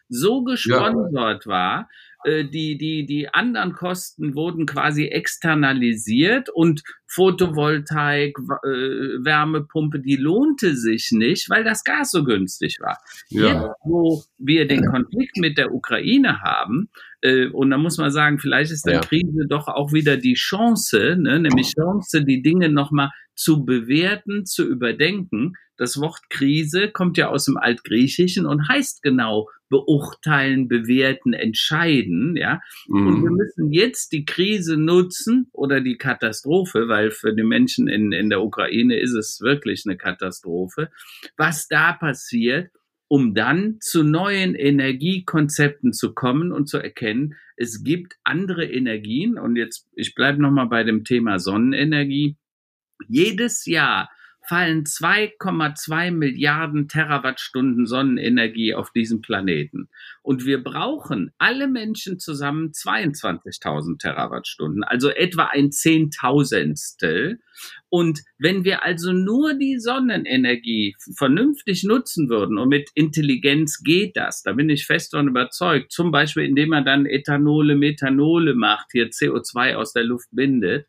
[0.10, 1.52] so gesponsert ja.
[1.52, 1.90] war,
[2.28, 11.12] die, die, die anderen Kosten wurden quasi externalisiert und Photovoltaik, äh, Wärmepumpe, die lohnte sich
[11.12, 12.98] nicht, weil das Gas so günstig war.
[13.30, 13.48] Ja.
[13.48, 16.90] Jetzt, wo wir den Konflikt mit der Ukraine haben,
[17.22, 19.02] äh, und da muss man sagen, vielleicht ist der ja.
[19.02, 24.68] Krise doch auch wieder die Chance, ne, nämlich Chance, die Dinge nochmal zu bewerten, zu
[24.68, 25.54] überdenken.
[25.78, 32.62] Das Wort Krise kommt ja aus dem Altgriechischen und heißt genau beurteilen, bewerten, entscheiden, ja.
[32.88, 33.08] Mhm.
[33.08, 38.12] Und wir müssen jetzt die Krise nutzen oder die Katastrophe, weil für die Menschen in,
[38.12, 40.90] in der Ukraine ist es wirklich eine Katastrophe,
[41.36, 42.72] was da passiert,
[43.10, 49.38] um dann zu neuen Energiekonzepten zu kommen und zu erkennen, es gibt andere Energien.
[49.38, 52.38] Und jetzt, ich bleibe nochmal bei dem Thema Sonnenenergie.
[53.08, 54.10] Jedes Jahr
[54.48, 59.90] fallen 2,2 Milliarden Terawattstunden Sonnenenergie auf diesem Planeten.
[60.22, 67.40] Und wir brauchen alle Menschen zusammen 22.000 Terawattstunden, also etwa ein Zehntausendstel.
[67.90, 74.44] Und wenn wir also nur die Sonnenenergie vernünftig nutzen würden und mit Intelligenz geht das,
[74.44, 79.10] da bin ich fest davon überzeugt, zum Beispiel indem man dann Ethanole, Methanole macht, hier
[79.10, 80.88] CO2 aus der Luft bindet,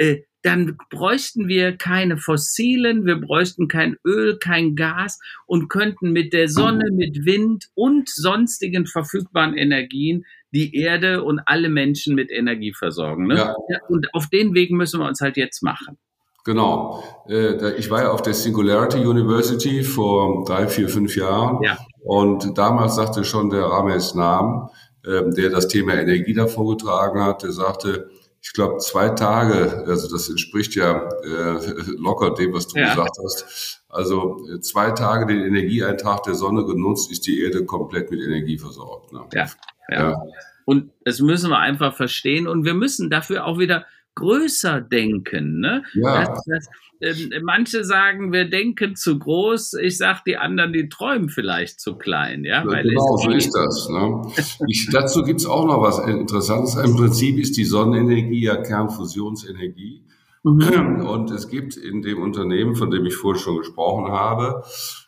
[0.00, 6.32] äh, dann bräuchten wir keine fossilen, wir bräuchten kein Öl, kein Gas und könnten mit
[6.32, 12.72] der Sonne, mit Wind und sonstigen verfügbaren Energien die Erde und alle Menschen mit Energie
[12.72, 13.26] versorgen.
[13.26, 13.36] Ne?
[13.36, 13.54] Ja.
[13.88, 15.98] Und auf den Weg müssen wir uns halt jetzt machen.
[16.46, 17.04] Genau.
[17.28, 21.62] Äh, ich war ja auf der Singularity University vor drei, vier, fünf Jahren.
[21.62, 21.76] Ja.
[22.02, 24.70] Und damals sagte schon der Rames Nam,
[25.06, 28.08] ähm, der das Thema Energie da vorgetragen hat, der sagte,
[28.42, 31.58] ich glaube, zwei Tage, also das entspricht ja äh,
[31.98, 32.90] locker dem, was du ja.
[32.90, 33.82] gesagt hast.
[33.88, 38.58] Also äh, zwei Tage den Energieeintrag der Sonne genutzt, ist die Erde komplett mit Energie
[38.58, 39.12] versorgt.
[39.12, 39.24] Ne?
[39.34, 39.46] Ja,
[39.90, 40.10] ja.
[40.10, 40.22] ja.
[40.64, 43.86] Und das müssen wir einfach verstehen und wir müssen dafür auch wieder
[44.20, 45.60] größer denken.
[45.60, 45.82] Ne?
[45.94, 46.26] Ja.
[46.26, 46.68] Das, das,
[47.00, 49.74] ähm, manche sagen, wir denken zu groß.
[49.82, 52.44] Ich sage, die anderen, die träumen vielleicht zu klein.
[52.44, 53.88] Ja, ja genau, so ist das.
[53.88, 54.22] Ne?
[54.68, 56.76] Ich, dazu gibt's auch noch was Interessantes.
[56.76, 60.04] Im Prinzip ist die Sonnenenergie ja Kernfusionsenergie.
[60.42, 61.06] Mhm.
[61.06, 64.62] Und es gibt in dem Unternehmen, von dem ich vorhin schon gesprochen habe,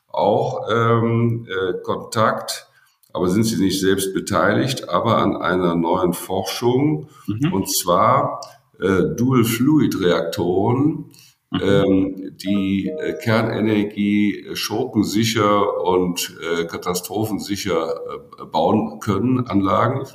[0.09, 2.69] auch ähm, äh, Kontakt,
[3.13, 7.09] aber sind sie nicht selbst beteiligt, aber an einer neuen Forschung.
[7.27, 7.53] Mhm.
[7.53, 8.41] Und zwar
[8.81, 11.07] äh, Dual-Fluid-Reaktoren,
[11.51, 11.61] mhm.
[11.61, 20.07] ähm, die äh, Kernenergie schurkensicher und äh, katastrophensicher äh, bauen können, Anlagen,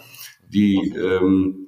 [0.49, 1.67] die ähm,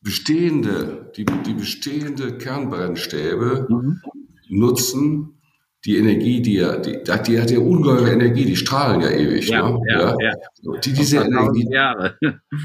[0.00, 4.00] bestehende, die, die bestehende Kernbrennstäbe mhm.
[4.48, 5.36] nutzen,
[5.84, 9.48] die Energie, die ja, die, die hat ja ungeheure Energie, die strahlen ja ewig.
[9.48, 9.80] Ja, ne?
[9.88, 10.34] ja, ja.
[10.84, 11.66] Die, diese Energie,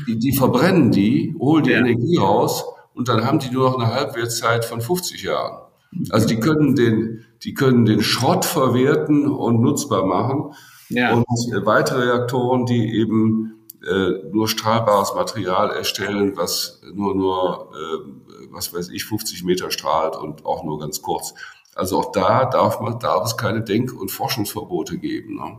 [0.08, 1.72] die, die verbrennen die, holen die.
[1.72, 2.66] Energie raus
[2.96, 5.62] und dann haben die nur noch eine Halbwertszeit von 50 Jahren.
[6.10, 10.54] Also die können den, die können den Schrott verwerten und nutzbar machen.
[10.90, 11.14] Ja.
[11.14, 11.26] Und
[11.66, 18.90] weitere Reaktoren, die eben äh, nur strahlbares Material erstellen, was nur nur äh, was weiß
[18.90, 21.34] ich 50 Meter strahlt und auch nur ganz kurz.
[21.76, 25.36] Also auch da darf man darf es keine Denk- und Forschungsverbote geben.
[25.36, 25.58] Ne?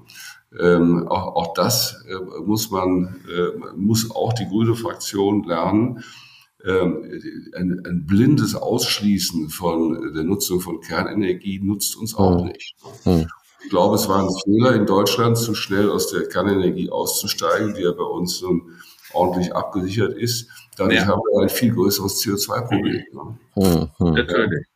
[0.59, 6.03] Ähm, auch, auch das äh, muss man äh, muss auch die grüne Fraktion lernen
[6.67, 12.47] ein, ein, blindes Ausschließen von der Nutzung von Kernenergie nutzt uns auch hm.
[12.49, 12.75] nicht.
[13.05, 13.27] Hm.
[13.63, 17.83] Ich glaube, es war ein Fehler in Deutschland, zu schnell aus der Kernenergie auszusteigen, die
[17.83, 18.63] ja bei uns nun
[19.13, 20.49] ordentlich abgesichert ist.
[20.77, 21.07] Dadurch ja.
[21.07, 23.03] haben wir ein viel größeres CO2-Problem.
[23.13, 23.91] Ne?
[23.99, 24.15] Mhm.
[24.15, 24.67] Natürlich.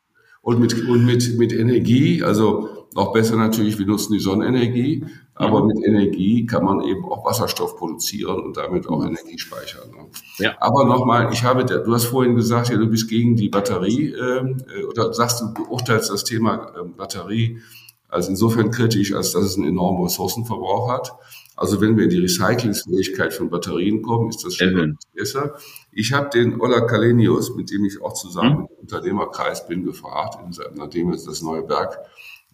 [0.42, 5.04] Und mit, und mit, mit Energie, also noch besser natürlich, wir nutzen die Sonnenenergie,
[5.40, 9.90] aber mit Energie kann man eben auch Wasserstoff produzieren und damit auch Energie speichern.
[9.90, 10.06] Ne?
[10.38, 10.56] Ja.
[10.60, 14.58] Aber nochmal, ich habe, du hast vorhin gesagt, ja, du bist gegen die Batterie ähm,
[14.74, 17.60] äh, oder sagst du beurteilst das Thema äh, Batterie
[18.08, 21.12] als insofern kritisch, als dass es einen enormen Ressourcenverbrauch hat.
[21.56, 24.98] Also wenn wir in die Recyclingsfähigkeit von Batterien kommen, ist das schon mhm.
[25.14, 25.54] besser.
[25.92, 28.66] Ich habe den Ola Kalenius, mit dem ich auch zusammen mhm.
[28.70, 30.38] im Unternehmerkreis bin, gefragt,
[30.74, 31.98] nachdem wir das neue Werk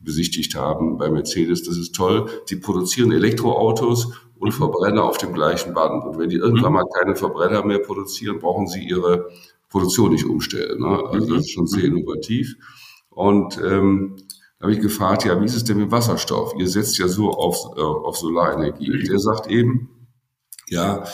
[0.07, 1.64] besichtigt haben bei Mercedes.
[1.64, 2.30] Das ist toll.
[2.48, 6.04] Die produzieren Elektroautos und Verbrenner auf dem gleichen Band.
[6.04, 6.78] Und wenn die irgendwann mhm.
[6.78, 9.28] mal keine Verbrenner mehr produzieren, brauchen sie ihre
[9.68, 10.80] Produktion nicht umstellen.
[10.80, 11.02] Ne?
[11.11, 11.98] Also das ist schon sehr mhm.
[11.98, 12.57] innovativ.
[13.11, 14.16] Und ähm,
[14.59, 16.54] da habe ich gefragt, ja, wie ist es denn mit Wasserstoff?
[16.59, 18.90] Ihr setzt ja so auf, äh, auf Solarenergie.
[18.90, 19.90] Und der sagt eben,
[20.68, 21.04] ja,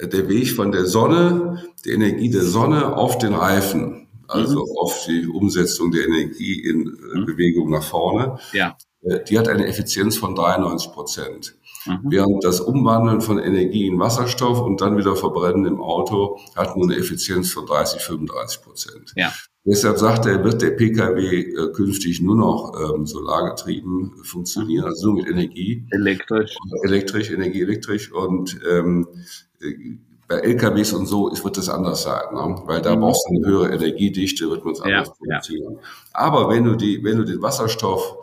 [0.00, 4.01] der Weg von der Sonne, der Energie der Sonne auf den Reifen,
[4.32, 4.78] also mhm.
[4.78, 7.26] auf die Umsetzung der Energie in äh, mhm.
[7.26, 8.38] Bewegung nach vorne.
[8.52, 8.76] Ja.
[9.02, 11.54] Äh, die hat eine Effizienz von 93 Prozent.
[11.86, 12.00] Mhm.
[12.04, 16.86] Während das Umwandeln von Energie in Wasserstoff und dann wieder Verbrennen im Auto hat nur
[16.86, 19.12] eine Effizienz von 30, 35 Prozent.
[19.16, 19.32] Ja.
[19.64, 25.22] Deshalb sagt er, wird der Pkw äh, künftig nur noch ähm, solargetrieben funktionieren, also nur
[25.22, 25.86] mit Energie.
[25.90, 26.56] Elektrisch.
[26.82, 28.10] Elektrisch, Energie elektrisch.
[28.12, 29.06] Und ähm,
[30.32, 32.62] bei LKWs und so wird das anders sein, ne?
[32.64, 33.00] weil da mhm.
[33.00, 35.74] brauchst du eine höhere Energiedichte, wird man es anders ja, produzieren.
[35.74, 35.80] Ja.
[36.12, 38.16] Aber wenn du die, wenn du den Wasserstoff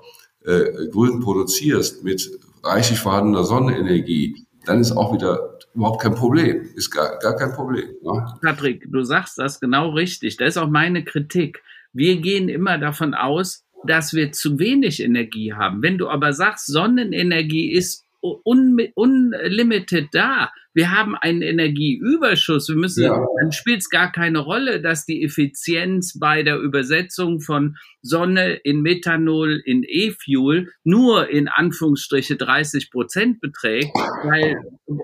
[0.45, 2.30] äh, grün produzierst mit
[2.64, 6.68] reichlich vorhandener Sonnenenergie, dann ist auch wieder überhaupt kein Problem.
[6.76, 7.89] Ist gar, gar kein Problem.
[8.01, 8.34] Ne?
[8.41, 10.38] Patrick, du sagst das genau richtig.
[10.38, 11.62] Das ist auch meine Kritik.
[11.93, 15.82] Wir gehen immer davon aus, dass wir zu wenig Energie haben.
[15.82, 20.51] Wenn du aber sagst, Sonnenenergie ist unlimited da.
[20.74, 22.70] Wir haben einen Energieüberschuss.
[22.70, 23.26] Wir müssen, ja.
[23.41, 28.82] dann spielt es gar keine Rolle, dass die Effizienz bei der Übersetzung von Sonne in
[28.82, 33.93] Methanol in E-Fuel nur in Anführungsstriche 30 Prozent beträgt,
[34.24, 34.57] weil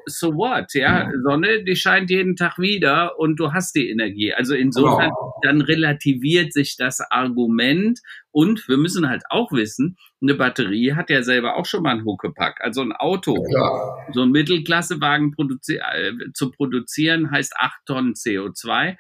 [0.05, 4.34] so what, ja, Sonne, die scheint jeden Tag wieder und du hast die Energie.
[4.34, 5.11] Also insofern,
[5.41, 7.99] dann relativiert sich das Argument
[8.32, 12.05] und wir müssen halt auch wissen, eine Batterie hat ja selber auch schon mal einen
[12.05, 12.59] Huckepack.
[12.61, 13.97] Also ein Auto, ja.
[14.11, 18.97] so ein Mittelklassewagen produzi äh, zu produzieren, heißt acht Tonnen CO2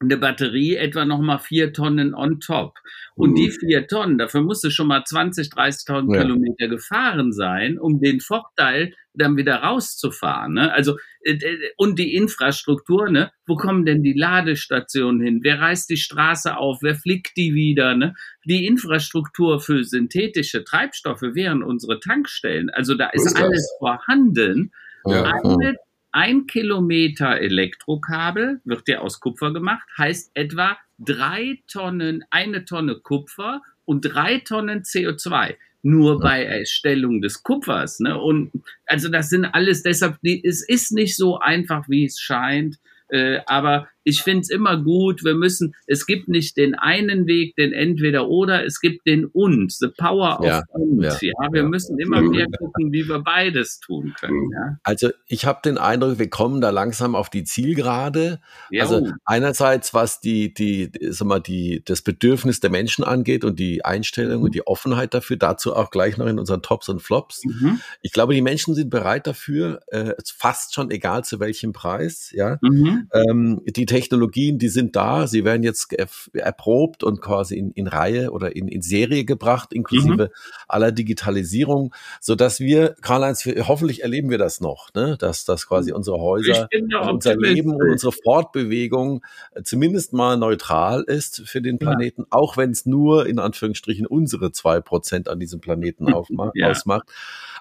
[0.00, 2.78] eine Batterie etwa nochmal vier Tonnen on top.
[3.16, 3.34] Und mhm.
[3.34, 6.22] die vier Tonnen, dafür musste schon mal 20, 30.000 ja.
[6.22, 10.54] Kilometer gefahren sein, um den Vorteil dann wieder rauszufahren.
[10.54, 10.72] Ne?
[10.72, 11.36] Also, äh,
[11.76, 13.32] und die Infrastruktur, ne?
[13.46, 15.40] wo kommen denn die Ladestationen hin?
[15.42, 16.78] Wer reißt die Straße auf?
[16.82, 17.96] Wer fliegt die wieder?
[17.96, 18.14] Ne?
[18.44, 22.70] Die Infrastruktur für synthetische Treibstoffe wären unsere Tankstellen.
[22.70, 24.70] Also da ist, ist alles vorhanden.
[25.04, 25.24] Ja.
[25.24, 25.76] Eine
[26.10, 33.62] ein Kilometer Elektrokabel wird ja aus Kupfer gemacht, heißt etwa drei Tonnen, eine Tonne Kupfer
[33.84, 38.00] und drei Tonnen CO2 nur bei Erstellung des Kupfers.
[38.00, 38.18] Ne?
[38.20, 38.50] Und
[38.86, 42.78] also das sind alles deshalb, es ist nicht so einfach, wie es scheint.
[43.10, 47.56] Äh, aber ich finde es immer gut, wir müssen, es gibt nicht den einen Weg,
[47.56, 51.02] den entweder oder, es gibt den und, the power of ja, und.
[51.02, 51.68] Ja, ja wir ja.
[51.68, 54.50] müssen immer mehr gucken, wie wir beides tun können.
[54.52, 54.78] Ja.
[54.82, 58.40] Also ich habe den Eindruck, wir kommen da langsam auf die Zielgerade.
[58.78, 63.84] Also einerseits, was die, die, sag mal, die, das Bedürfnis der Menschen angeht und die
[63.84, 64.44] Einstellung mhm.
[64.44, 67.44] und die Offenheit dafür, dazu auch gleich noch in unseren Tops und Flops.
[67.44, 67.80] Mhm.
[68.02, 72.58] Ich glaube, die Menschen sind bereit dafür, äh, fast schon egal zu welchem Preis, ja.
[72.62, 73.08] Mhm.
[73.12, 75.92] Ähm, die Technologien, die sind da, sie werden jetzt
[76.32, 80.28] erprobt und quasi in, in Reihe oder in, in Serie gebracht, inklusive mhm.
[80.68, 85.16] aller Digitalisierung, so dass wir, Karl-Heinz, hoffentlich erleben wir das noch, ne?
[85.18, 86.68] dass, dass quasi unsere Häuser,
[87.10, 89.24] unser Leben und unsere Fortbewegung
[89.54, 92.26] äh, zumindest mal neutral ist für den Planeten, ja.
[92.30, 96.70] auch wenn es nur in Anführungsstrichen unsere zwei Prozent an diesem Planeten aufmacht, ja.
[96.70, 97.08] ausmacht.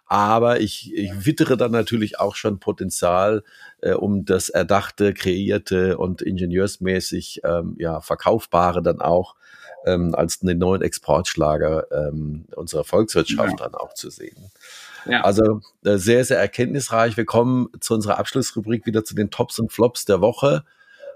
[0.07, 3.43] Aber ich, ich wittere dann natürlich auch schon Potenzial,
[3.81, 9.35] äh, um das Erdachte, Kreierte und ingenieursmäßig ähm, ja, Verkaufbare dann auch
[9.85, 13.65] ähm, als einen neuen Exportschlager ähm, unserer Volkswirtschaft ja.
[13.65, 14.49] dann auch zu sehen.
[15.05, 15.21] Ja.
[15.21, 17.17] Also äh, sehr, sehr erkenntnisreich.
[17.17, 20.63] Wir kommen zu unserer Abschlussrubrik wieder zu den Tops und Flops der Woche.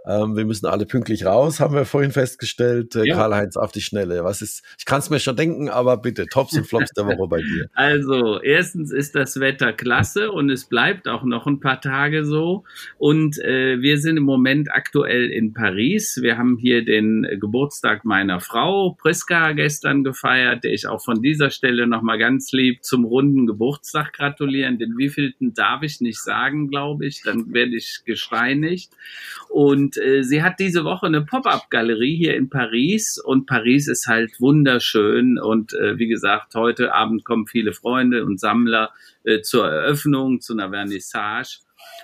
[0.07, 2.95] Ähm, wir müssen alle pünktlich raus, haben wir vorhin festgestellt.
[2.95, 3.15] Äh, ja.
[3.15, 4.23] Karl-Heinz auf die Schnelle.
[4.23, 7.27] Was ist, ich kann es mir schon denken, aber bitte, Tops und Flops der Woche
[7.27, 7.69] bei dir.
[7.73, 12.63] Also, erstens ist das Wetter klasse und es bleibt auch noch ein paar Tage so.
[12.97, 16.19] Und äh, wir sind im Moment aktuell in Paris.
[16.21, 21.49] Wir haben hier den Geburtstag meiner Frau, Priska, gestern gefeiert, der ich auch von dieser
[21.49, 24.77] Stelle nochmal ganz lieb zum runden Geburtstag gratulieren.
[24.77, 27.21] Den wievielten darf ich nicht sagen, glaube ich.
[27.23, 28.91] Dann werde ich gesteinigt.
[29.49, 34.07] Und Und äh, sie hat diese Woche eine Pop-up-Galerie hier in Paris und Paris ist
[34.07, 38.91] halt wunderschön und äh, wie gesagt, heute Abend kommen viele Freunde und Sammler
[39.25, 41.59] äh, zur Eröffnung, zu einer Vernissage.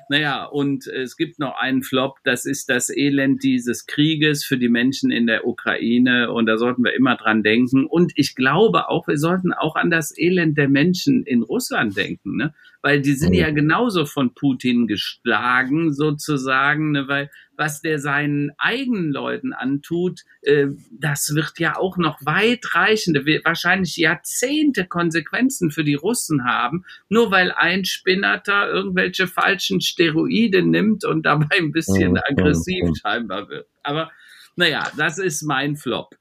[0.10, 4.70] Naja, und es gibt noch einen Flop, das ist das Elend dieses Krieges für die
[4.70, 7.86] Menschen in der Ukraine und da sollten wir immer dran denken.
[7.86, 12.36] Und ich glaube auch, wir sollten auch an das Elend der Menschen in Russland denken,
[12.36, 12.54] ne?
[12.82, 17.08] Weil die sind ja genauso von Putin geschlagen sozusagen, ne?
[17.08, 23.98] weil was der seinen eigenen Leuten antut, äh, das wird ja auch noch weitreichende, wahrscheinlich
[23.98, 31.26] Jahrzehnte Konsequenzen für die Russen haben, nur weil ein Spinnerter irgendwelche falschen Steroide nimmt und
[31.26, 32.22] dabei ein bisschen mhm.
[32.30, 32.96] aggressiv mhm.
[32.96, 33.68] scheinbar wird.
[33.84, 34.12] Aber
[34.56, 36.16] naja, das ist mein Flop.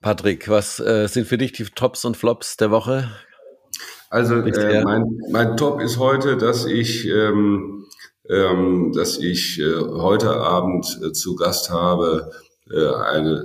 [0.00, 3.10] Patrick, was äh, sind für dich die Tops und Flops der Woche?
[4.10, 7.86] Also äh, mein, mein Top ist heute, dass ich ähm,
[8.28, 12.30] ähm, dass ich äh, heute Abend äh, zu Gast habe
[12.70, 13.44] äh, eine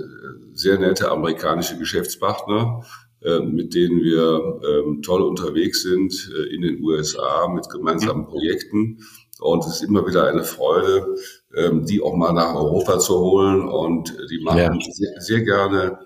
[0.52, 2.84] sehr nette amerikanische Geschäftspartner,
[3.22, 8.98] äh, mit denen wir ähm, toll unterwegs sind äh, in den USA mit gemeinsamen Projekten.
[9.40, 11.16] Und es ist immer wieder eine Freude,
[11.56, 13.68] ähm, die auch mal nach Europa zu holen.
[13.68, 14.72] Und die machen ja.
[14.92, 15.98] sehr, sehr gerne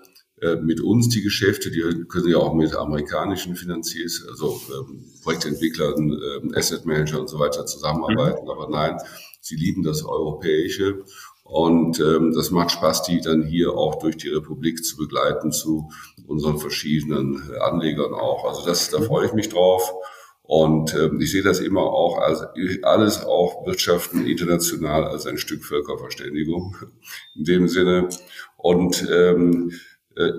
[0.61, 6.53] mit uns die Geschäfte, die können ja auch mit amerikanischen Finanziers, also ähm, Projektentwicklern, ähm,
[6.55, 8.43] Asset Manager und so weiter zusammenarbeiten.
[8.43, 8.51] Mhm.
[8.51, 8.97] Aber nein,
[9.41, 11.03] sie lieben das Europäische.
[11.43, 15.89] Und ähm, das macht Spaß, die dann hier auch durch die Republik zu begleiten, zu
[16.27, 18.45] unseren verschiedenen äh, Anlegern auch.
[18.45, 19.93] Also das, da freue ich mich drauf.
[20.41, 22.41] Und ähm, ich sehe das immer auch als
[22.83, 26.75] alles auch Wirtschaften international als ein Stück Völkerverständigung
[27.35, 28.09] in dem Sinne.
[28.55, 29.75] Und ähm, äh,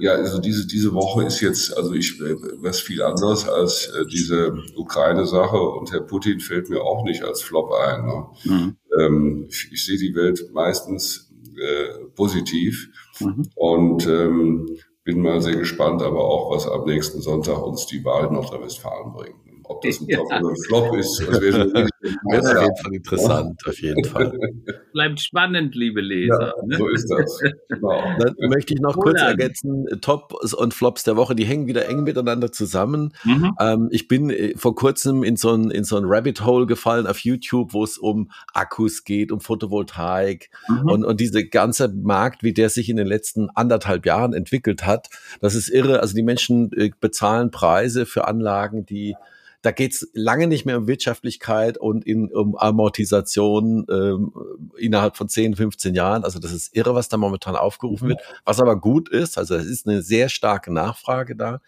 [0.01, 4.07] ja, also diese, diese Woche ist jetzt, also ich, äh, was viel anderes als äh,
[4.07, 8.07] diese Ukraine-Sache und Herr Putin fällt mir auch nicht als Flop ein.
[8.07, 8.27] Ne?
[8.45, 8.77] Mhm.
[8.99, 12.89] Ähm, ich, ich sehe die Welt meistens äh, positiv
[13.21, 13.49] mhm.
[13.55, 14.67] und ähm,
[15.05, 19.13] bin mal sehr gespannt, aber auch, was am nächsten Sonntag uns die Wahl in Nordrhein-Westfalen
[19.13, 19.48] bringt.
[19.69, 20.41] Ob das ein Top ja.
[20.41, 24.33] oder ein Flop ist, das wäre auf jeden Fall interessant, auf jeden Fall.
[24.95, 26.55] Bleibt spannend, liebe Leser.
[26.57, 26.77] Ja, ne?
[26.77, 27.41] So ist das.
[27.69, 28.03] Genau.
[28.19, 32.03] Dann möchte ich noch kurz ergänzen, Tops und Flops der Woche, die hängen wieder eng
[32.05, 33.13] miteinander zusammen.
[33.25, 33.53] Mhm.
[33.61, 37.07] Ähm, ich bin äh, vor kurzem in so, ein, in so ein Rabbit Hole gefallen
[37.07, 40.91] auf YouTube, wo es um Akkus geht, um Photovoltaik mhm.
[40.91, 45.09] und, und diese ganze Markt, wie der sich in den letzten anderthalb Jahren entwickelt hat.
[45.43, 46.01] Das ist irre.
[46.01, 49.15] Also die Menschen äh, bezahlen Preise für Anlagen, die
[49.63, 54.33] da geht's lange nicht mehr um Wirtschaftlichkeit und in, um Amortisation ähm,
[54.77, 56.25] innerhalb von 10, 15 Jahren.
[56.25, 58.11] Also das ist irre, was da momentan aufgerufen mhm.
[58.11, 58.21] wird.
[58.45, 61.61] Was aber gut ist, also es ist eine sehr starke Nachfrage da.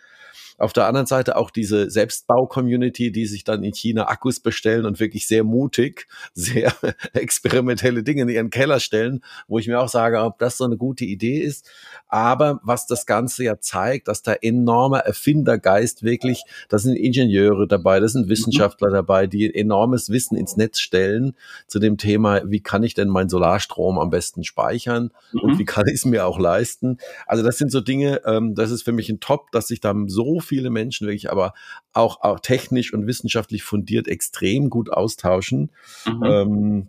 [0.60, 5.00] Auf der anderen Seite auch diese Selbstbau-Community, die sich dann in China Akkus bestellen und
[5.00, 6.74] wirklich sehr mutig, sehr
[7.14, 10.76] experimentelle Dinge in ihren Keller stellen, wo ich mir auch sage, ob das so eine
[10.76, 11.66] gute Idee ist.
[12.08, 17.98] Aber was das Ganze ja zeigt, dass da enormer Erfindergeist wirklich, da sind Ingenieure dabei,
[17.98, 21.34] da sind Wissenschaftler dabei, die enormes Wissen ins Netz stellen
[21.68, 25.58] zu dem Thema, wie kann ich denn meinen Solarstrom am besten speichern und mhm.
[25.58, 26.98] wie kann ich es mir auch leisten.
[27.26, 29.94] Also das sind so Dinge, ähm, das ist für mich ein Top, dass sich da
[30.06, 31.54] so viele Menschen wirklich aber
[31.92, 35.70] auch, auch technisch und wissenschaftlich fundiert extrem gut austauschen.
[36.04, 36.24] Mhm.
[36.24, 36.88] Ähm,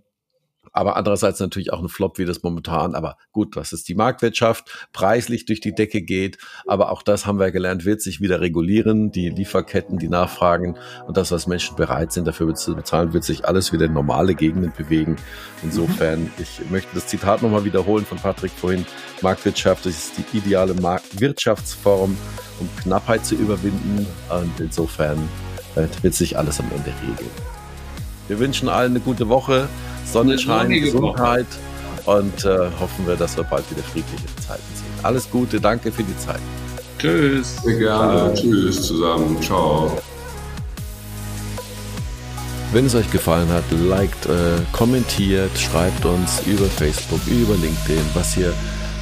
[0.72, 2.95] aber andererseits natürlich auch ein Flop wie das momentan.
[2.95, 6.38] Aber gut, das ist die Marktwirtschaft, preislich durch die Decke geht.
[6.65, 9.11] Aber auch das haben wir gelernt, wird sich wieder regulieren.
[9.11, 13.45] Die Lieferketten, die Nachfragen und das, was Menschen bereit sind, dafür zu bezahlen, wird sich
[13.45, 15.17] alles wieder in normale Gegenden bewegen.
[15.63, 16.32] Insofern, mhm.
[16.39, 18.86] ich möchte das Zitat nochmal wiederholen von Patrick vorhin.
[19.22, 20.76] Marktwirtschaft ist die ideale
[21.13, 22.17] Wirtschaftsform,
[22.59, 24.07] um Knappheit zu überwinden.
[24.30, 25.17] Und insofern
[25.76, 27.51] äh, wird sich alles am Ende regeln.
[28.32, 29.67] Wir wünschen allen eine gute Woche.
[30.05, 31.47] Sonnenschein, Gesundheit
[32.05, 34.88] und äh, hoffen wir, dass wir bald wieder friedliche Zeiten sehen.
[35.03, 36.39] Alles Gute, danke für die Zeit.
[36.97, 37.57] Tschüss.
[37.61, 38.34] Sehr gerne.
[38.34, 38.34] Ciao.
[38.34, 39.38] Tschüss zusammen.
[39.41, 39.91] Ciao.
[42.71, 44.32] Wenn es euch gefallen hat, liked, äh,
[44.71, 48.53] kommentiert, schreibt uns über Facebook, über LinkedIn, was ihr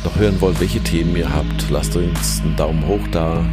[0.03, 1.69] noch hören wollt, welche Themen ihr habt.
[1.69, 3.45] Lasst uns einen Daumen hoch da.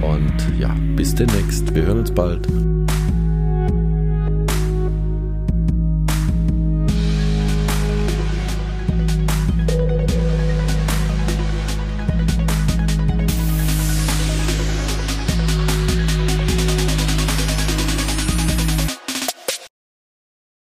[0.00, 1.72] Und ja, bis demnächst.
[1.72, 2.48] Wir hören uns bald.